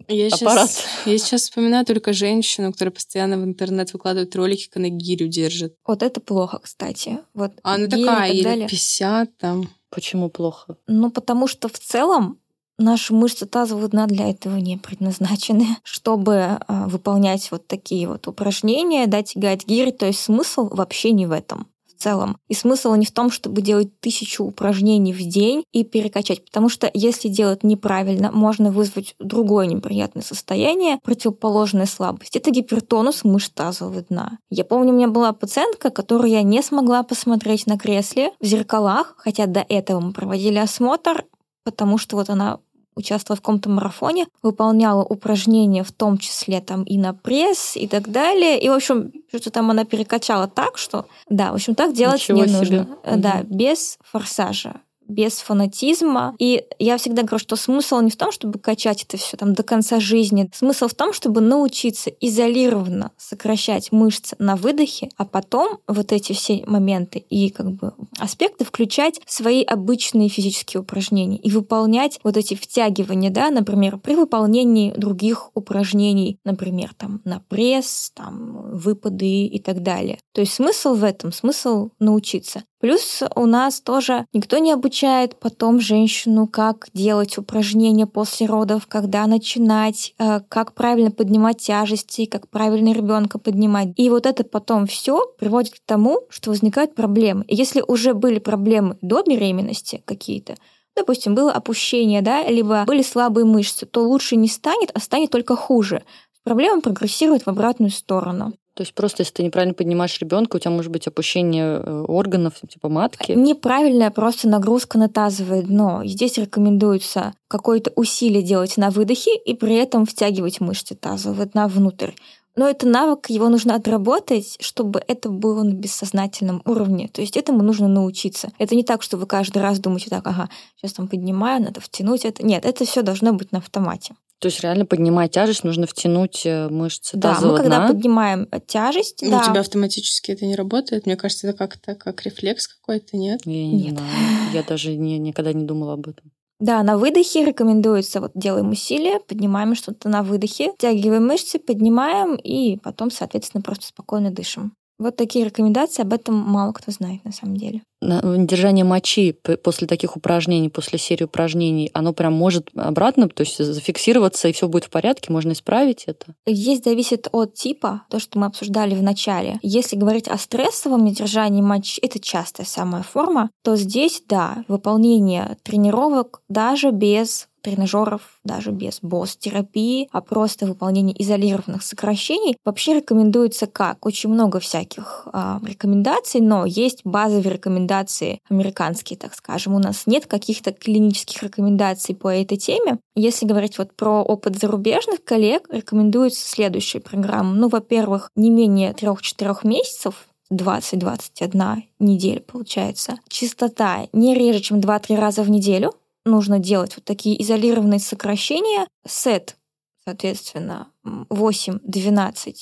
я 0.08 0.26
аппарат. 0.26 0.70
Сейчас, 0.70 0.87
я 1.06 1.18
сейчас 1.18 1.42
вспоминаю 1.42 1.87
только 1.87 2.12
женщину, 2.12 2.72
которая 2.72 2.92
постоянно 2.92 3.38
в 3.38 3.44
интернет 3.44 3.92
выкладывает 3.92 4.34
ролики, 4.34 4.66
как 4.66 4.78
она 4.78 4.88
гирю 4.88 5.28
держит. 5.28 5.75
Вот 5.87 6.02
это 6.02 6.20
плохо, 6.20 6.58
кстати. 6.62 7.19
Вот 7.34 7.52
а 7.62 7.74
она 7.74 7.86
такая, 7.86 8.32
или 8.32 8.42
далее. 8.42 8.68
50 8.68 9.36
там. 9.36 9.68
Почему 9.90 10.28
плохо? 10.28 10.76
Ну, 10.86 11.10
потому 11.10 11.48
что 11.48 11.68
в 11.68 11.78
целом 11.78 12.38
наши 12.78 13.12
мышцы 13.14 13.46
тазового 13.46 13.88
дна 13.88 14.06
для 14.06 14.30
этого 14.30 14.56
не 14.56 14.76
предназначены, 14.76 15.66
чтобы 15.82 16.34
э, 16.34 16.58
выполнять 16.86 17.50
вот 17.50 17.66
такие 17.66 18.08
вот 18.08 18.26
упражнения, 18.28 19.06
да, 19.06 19.22
тягать 19.22 19.66
гири. 19.66 19.90
То 19.90 20.06
есть 20.06 20.20
смысл 20.20 20.68
вообще 20.68 21.12
не 21.12 21.26
в 21.26 21.32
этом 21.32 21.66
целом. 22.00 22.37
И 22.49 22.54
смысл 22.54 22.95
не 22.95 23.07
в 23.07 23.12
том, 23.12 23.30
чтобы 23.30 23.62
делать 23.62 24.00
тысячу 24.00 24.45
упражнений 24.45 25.12
в 25.12 25.21
день 25.21 25.64
и 25.73 25.85
перекачать, 25.85 26.45
потому 26.45 26.69
что 26.69 26.90
если 26.92 27.28
делать 27.28 27.62
неправильно, 27.62 28.33
можно 28.33 28.71
вызвать 28.71 29.14
другое 29.19 29.66
неприятное 29.66 30.23
состояние, 30.23 30.99
противоположная 31.02 31.87
слабость. 31.87 32.37
Это 32.37 32.50
гипертонус 32.50 33.25
мышц 33.25 33.50
тазового 33.50 34.02
дна. 34.02 34.38
Я 34.49 34.64
помню, 34.64 34.92
у 34.92 34.97
меня 34.97 35.09
была 35.09 35.33
пациентка, 35.33 35.90
которую 35.90 36.30
я 36.30 36.42
не 36.42 36.62
смогла 36.62 37.02
посмотреть 37.02 37.66
на 37.66 37.78
кресле 37.78 38.33
в 38.40 38.47
зеркалах, 38.47 39.14
хотя 39.19 39.47
до 39.47 39.64
этого 39.69 40.00
мы 40.00 40.12
проводили 40.12 40.59
осмотр, 40.59 41.25
потому 41.64 41.99
что 41.99 42.16
вот 42.16 42.30
она 42.30 42.59
участвовала 42.94 43.37
в 43.37 43.40
каком-то 43.40 43.68
марафоне, 43.70 44.26
выполняла 44.42 45.02
упражнения, 45.02 45.85
в 45.85 45.92
том 45.92 46.18
числе 46.18 46.61
там 46.61 46.82
и 46.85 46.99
на 46.99 47.14
пресс 47.14 47.76
и 47.76 47.87
так 47.87 48.11
далее. 48.11 48.61
И, 48.61 48.68
в 48.68 48.73
общем, 48.73 49.12
что-то 49.28 49.50
там 49.50 49.70
она 49.70 49.85
перекачала 49.85 50.49
так, 50.49 50.78
что, 50.78 51.06
да, 51.28 51.52
в 51.52 51.54
общем, 51.54 51.75
так 51.75 51.94
делать 51.94 52.20
Ничего 52.20 52.38
не 52.38 52.49
себе. 52.49 52.59
нужно. 52.59 52.82
Угу. 52.82 53.16
Да, 53.16 53.42
без 53.44 53.99
форсажа 54.02 54.81
без 55.11 55.38
фанатизма. 55.38 56.35
И 56.38 56.64
я 56.79 56.96
всегда 56.96 57.23
говорю, 57.23 57.38
что 57.38 57.57
смысл 57.57 58.01
не 58.01 58.11
в 58.11 58.16
том, 58.16 58.33
чтобы 58.33 58.59
качать 58.59 59.03
это 59.05 59.16
все 59.16 59.37
там 59.37 59.55
до 59.55 59.62
конца 59.62 60.01
жизни. 60.01 60.51
Смысл 60.55 60.88
в 60.88 60.94
том, 60.94 61.12
чтобы 61.12 61.40
научиться 61.40 62.11
изолированно 62.11 63.11
сокращать 63.16 63.92
мышцы 63.92 64.37
на 64.38 64.57
выдохе, 64.57 65.11
а 65.16 65.25
потом 65.25 65.79
вот 65.87 66.12
эти 66.12 66.33
все 66.33 66.62
моменты 66.66 67.18
и 67.18 67.51
как 67.51 67.73
бы 67.73 67.92
аспекты 68.18 68.64
включать 68.64 69.20
в 69.27 69.33
свои 69.33 69.62
обычные 69.62 70.29
физические 70.29 70.81
упражнения 70.83 71.37
и 71.38 71.51
выполнять 71.51 72.20
вот 72.23 72.37
эти 72.37 72.55
втягивания, 72.55 73.31
да, 73.31 73.51
например, 73.51 73.99
при 73.99 74.14
выполнении 74.14 74.92
других 74.92 75.51
упражнений, 75.55 76.38
например, 76.44 76.94
там 76.96 77.20
на 77.25 77.40
пресс, 77.49 78.12
там 78.14 78.77
выпады 78.77 79.46
и 79.46 79.59
так 79.61 79.83
далее. 79.83 80.18
То 80.33 80.40
есть 80.40 80.55
смысл 80.55 80.94
в 80.94 81.05
этом, 81.05 81.33
смысл 81.33 81.90
научиться. 81.99 82.64
Плюс 82.81 83.23
у 83.37 83.45
нас 83.45 83.81
тоже 83.83 84.27
никто 84.33 84.57
не 84.57 84.73
обучает 84.73 85.38
потом 85.38 85.81
женщину, 85.81 86.47
как 86.47 86.88
делать 86.95 87.37
упражнения 87.37 88.07
после 88.07 88.47
родов, 88.47 88.87
когда 88.87 89.27
начинать, 89.27 90.14
э, 90.19 90.40
как 90.49 90.73
правильно 90.73 91.11
поднимать 91.11 91.59
тяжести, 91.59 92.25
как 92.25 92.49
правильно 92.49 92.93
ребенка 92.95 93.38
поднимать. 93.38 93.88
И 93.97 94.09
вот 94.09 94.25
это 94.25 94.45
потом 94.45 94.87
все 94.87 95.27
приводит 95.38 95.75
к 95.75 95.83
тому, 95.85 96.23
что 96.31 96.51
возникают 96.51 96.95
проблемы. 96.95 97.45
И 97.49 97.55
если 97.55 97.85
уже 97.87 98.14
были 98.14 98.38
проблемы 98.38 98.97
до 99.03 99.23
беременности 99.23 100.03
какие-то, 100.07 100.55
допустим, 100.97 101.35
было 101.35 101.53
опущение, 101.53 102.23
да, 102.23 102.47
либо 102.47 102.85
были 102.87 103.03
слабые 103.03 103.45
мышцы, 103.45 103.85
то 103.85 104.03
лучше 104.09 104.37
не 104.37 104.49
станет, 104.49 104.90
а 104.95 105.01
станет 105.01 105.31
только 105.31 105.55
хуже. 105.55 106.03
Проблема 106.44 106.81
прогрессирует 106.81 107.46
в 107.46 107.48
обратную 107.48 107.90
сторону. 107.90 108.53
То 108.74 108.83
есть 108.83 108.94
просто 108.94 109.22
если 109.22 109.35
ты 109.35 109.42
неправильно 109.42 109.74
поднимаешь 109.74 110.18
ребенка, 110.20 110.57
у 110.57 110.59
тебя 110.59 110.70
может 110.70 110.90
быть 110.90 111.07
опущение 111.07 111.83
э, 111.83 112.05
органов, 112.09 112.55
типа 112.66 112.88
матки. 112.88 113.33
Неправильная 113.33 114.11
просто 114.11 114.48
нагрузка 114.48 114.96
на 114.96 115.09
тазовое 115.09 115.62
дно. 115.62 116.03
Здесь 116.05 116.38
рекомендуется 116.38 117.35
какое-то 117.48 117.92
усилие 117.96 118.42
делать 118.42 118.76
на 118.79 118.90
выдохе 118.90 119.37
и 119.37 119.55
при 119.55 119.74
этом 119.74 120.07
втягивать 120.07 120.61
мышцы 120.61 120.94
тазового 120.94 121.44
дна 121.46 121.68
внутрь. 121.68 122.12
Но 122.57 122.68
это 122.68 122.88
навык, 122.88 123.29
его 123.29 123.48
нужно 123.48 123.74
отработать, 123.74 124.57
чтобы 124.61 125.03
это 125.07 125.29
было 125.29 125.62
на 125.62 125.72
бессознательном 125.72 126.62
уровне. 126.64 127.09
То 127.09 127.20
есть 127.20 127.37
этому 127.37 127.62
нужно 127.62 127.87
научиться. 127.87 128.50
Это 128.59 128.74
не 128.74 128.83
так, 128.83 129.03
что 129.03 129.16
вы 129.16 129.26
каждый 129.26 129.62
раз 129.62 129.79
думаете 129.79 130.11
так, 130.11 130.26
ага, 130.26 130.48
сейчас 130.76 130.94
там 130.94 131.07
поднимаю, 131.07 131.62
надо 131.62 131.81
втянуть 131.81 132.24
это. 132.24 132.44
Нет, 132.44 132.64
это 132.64 132.85
все 132.85 133.03
должно 133.03 133.33
быть 133.33 133.53
на 133.53 133.59
автомате. 133.59 134.14
То 134.40 134.46
есть 134.48 134.61
реально 134.62 134.87
поднимая 134.87 135.29
тяжесть, 135.29 135.64
нужно 135.64 135.87
втянуть 135.87 136.46
э, 136.46 136.68
мышцы 136.70 137.16
да, 137.16 137.35
тазового 137.35 137.59
мы 137.59 137.64
дна. 137.64 137.76
когда 137.76 137.92
поднимаем 137.92 138.48
э, 138.50 138.61
тяжесть, 138.66 139.20
ну, 139.22 139.33
да. 139.33 139.42
У 139.42 139.44
тебя 139.44 139.61
автоматически 139.61 140.33
это 140.33 140.46
не 140.46 140.57
работает? 140.57 141.05
Мне 141.05 141.16
кажется, 141.16 141.48
это 141.48 141.59
как-то 141.59 141.94
как 141.94 142.24
рефлекс 142.24 142.66
какой-то, 142.66 143.18
нет? 143.18 143.42
Я 143.44 143.66
не 143.66 143.85
нет. 143.85 143.98
знаю. 143.98 144.11
Я 144.55 144.62
даже 144.62 144.96
не, 144.96 145.18
никогда 145.18 145.53
не 145.53 145.64
думала 145.64 145.92
об 145.92 146.09
этом. 146.09 146.33
Да, 146.59 146.83
на 146.83 146.96
выдохе 146.96 147.44
рекомендуется, 147.44 148.20
вот 148.20 148.33
делаем 148.35 148.70
усилия, 148.70 149.20
поднимаем 149.20 149.74
что-то 149.74 150.09
на 150.09 150.22
выдохе, 150.22 150.72
втягиваем 150.72 151.26
мышцы, 151.26 151.59
поднимаем 151.59 152.37
и 152.37 152.79
потом, 152.79 153.11
соответственно, 153.11 153.62
просто 153.62 153.87
спокойно 153.87 154.31
дышим. 154.31 154.72
Вот 155.00 155.16
такие 155.16 155.46
рекомендации, 155.46 156.02
об 156.02 156.12
этом 156.12 156.36
мало 156.36 156.72
кто 156.72 156.92
знает 156.92 157.24
на 157.24 157.32
самом 157.32 157.56
деле. 157.56 157.82
Держание 158.02 158.84
мочи 158.84 159.34
после 159.62 159.86
таких 159.86 160.16
упражнений, 160.16 160.68
после 160.68 160.98
серии 160.98 161.24
упражнений, 161.24 161.90
оно 161.92 162.12
прям 162.12 162.32
может 162.32 162.68
обратно, 162.74 163.28
то 163.28 163.42
есть 163.42 163.62
зафиксироваться, 163.62 164.48
и 164.48 164.52
все 164.52 164.68
будет 164.68 164.84
в 164.84 164.90
порядке, 164.90 165.32
можно 165.32 165.52
исправить 165.52 166.04
это? 166.06 166.26
Здесь 166.46 166.82
зависит 166.82 167.28
от 167.32 167.54
типа, 167.54 168.02
то, 168.08 168.18
что 168.18 168.38
мы 168.38 168.46
обсуждали 168.46 168.94
в 168.94 169.02
начале. 169.02 169.58
Если 169.62 169.96
говорить 169.96 170.28
о 170.28 170.38
стрессовом 170.38 171.04
недержании 171.04 171.62
мочи, 171.62 171.98
это 172.00 172.20
частая 172.20 172.66
самая 172.66 173.02
форма, 173.02 173.50
то 173.64 173.76
здесь, 173.76 174.22
да, 174.28 174.64
выполнение 174.68 175.56
тренировок 175.62 176.42
даже 176.48 176.90
без 176.90 177.48
тренажеров 177.62 178.23
даже 178.44 178.70
без 178.70 179.01
босс-терапии, 179.03 180.09
а 180.12 180.20
просто 180.20 180.66
выполнение 180.66 181.20
изолированных 181.23 181.83
сокращений, 181.83 182.57
вообще 182.64 182.94
рекомендуется 182.94 183.66
как? 183.66 184.05
Очень 184.07 184.31
много 184.31 184.61
всяких 184.61 185.27
а, 185.33 185.61
рекомендаций, 185.64 186.40
но 186.40 186.64
есть 186.66 187.01
базовые 187.05 187.55
рекомендации 187.55 188.40
американские, 188.49 189.18
так 189.18 189.35
скажем. 189.35 189.75
У 189.75 189.79
нас 189.79 190.07
нет 190.07 190.27
каких-то 190.27 190.73
клинических 190.73 191.42
рекомендаций 191.42 192.14
по 192.14 192.29
этой 192.29 192.57
теме. 192.57 192.99
Если 193.14 193.46
говорить 193.46 193.79
вот 193.79 193.94
про 193.94 194.23
опыт 194.23 194.59
зарубежных 194.59 195.25
коллег, 195.25 195.66
рекомендуется 195.70 196.46
следующая 196.46 197.01
программа. 197.01 197.55
Ну, 197.55 197.68
во-первых, 197.68 198.31
не 198.37 198.51
менее 198.51 198.92
3-4 198.92 199.59
месяцев 199.64 200.27
20-21 200.53 201.83
неделя 201.99 202.40
получается. 202.40 203.18
Частота 203.29 204.09
не 204.12 204.35
реже, 204.35 204.61
чем 204.61 204.81
2-3 204.81 205.16
раза 205.16 205.42
в 205.42 205.51
неделю 205.51 205.94
нужно 206.24 206.59
делать 206.59 206.96
вот 206.96 207.04
такие 207.04 207.40
изолированные 207.42 208.00
сокращения. 208.00 208.87
Сет, 209.06 209.56
соответственно, 210.04 210.92
8-12 211.04 212.54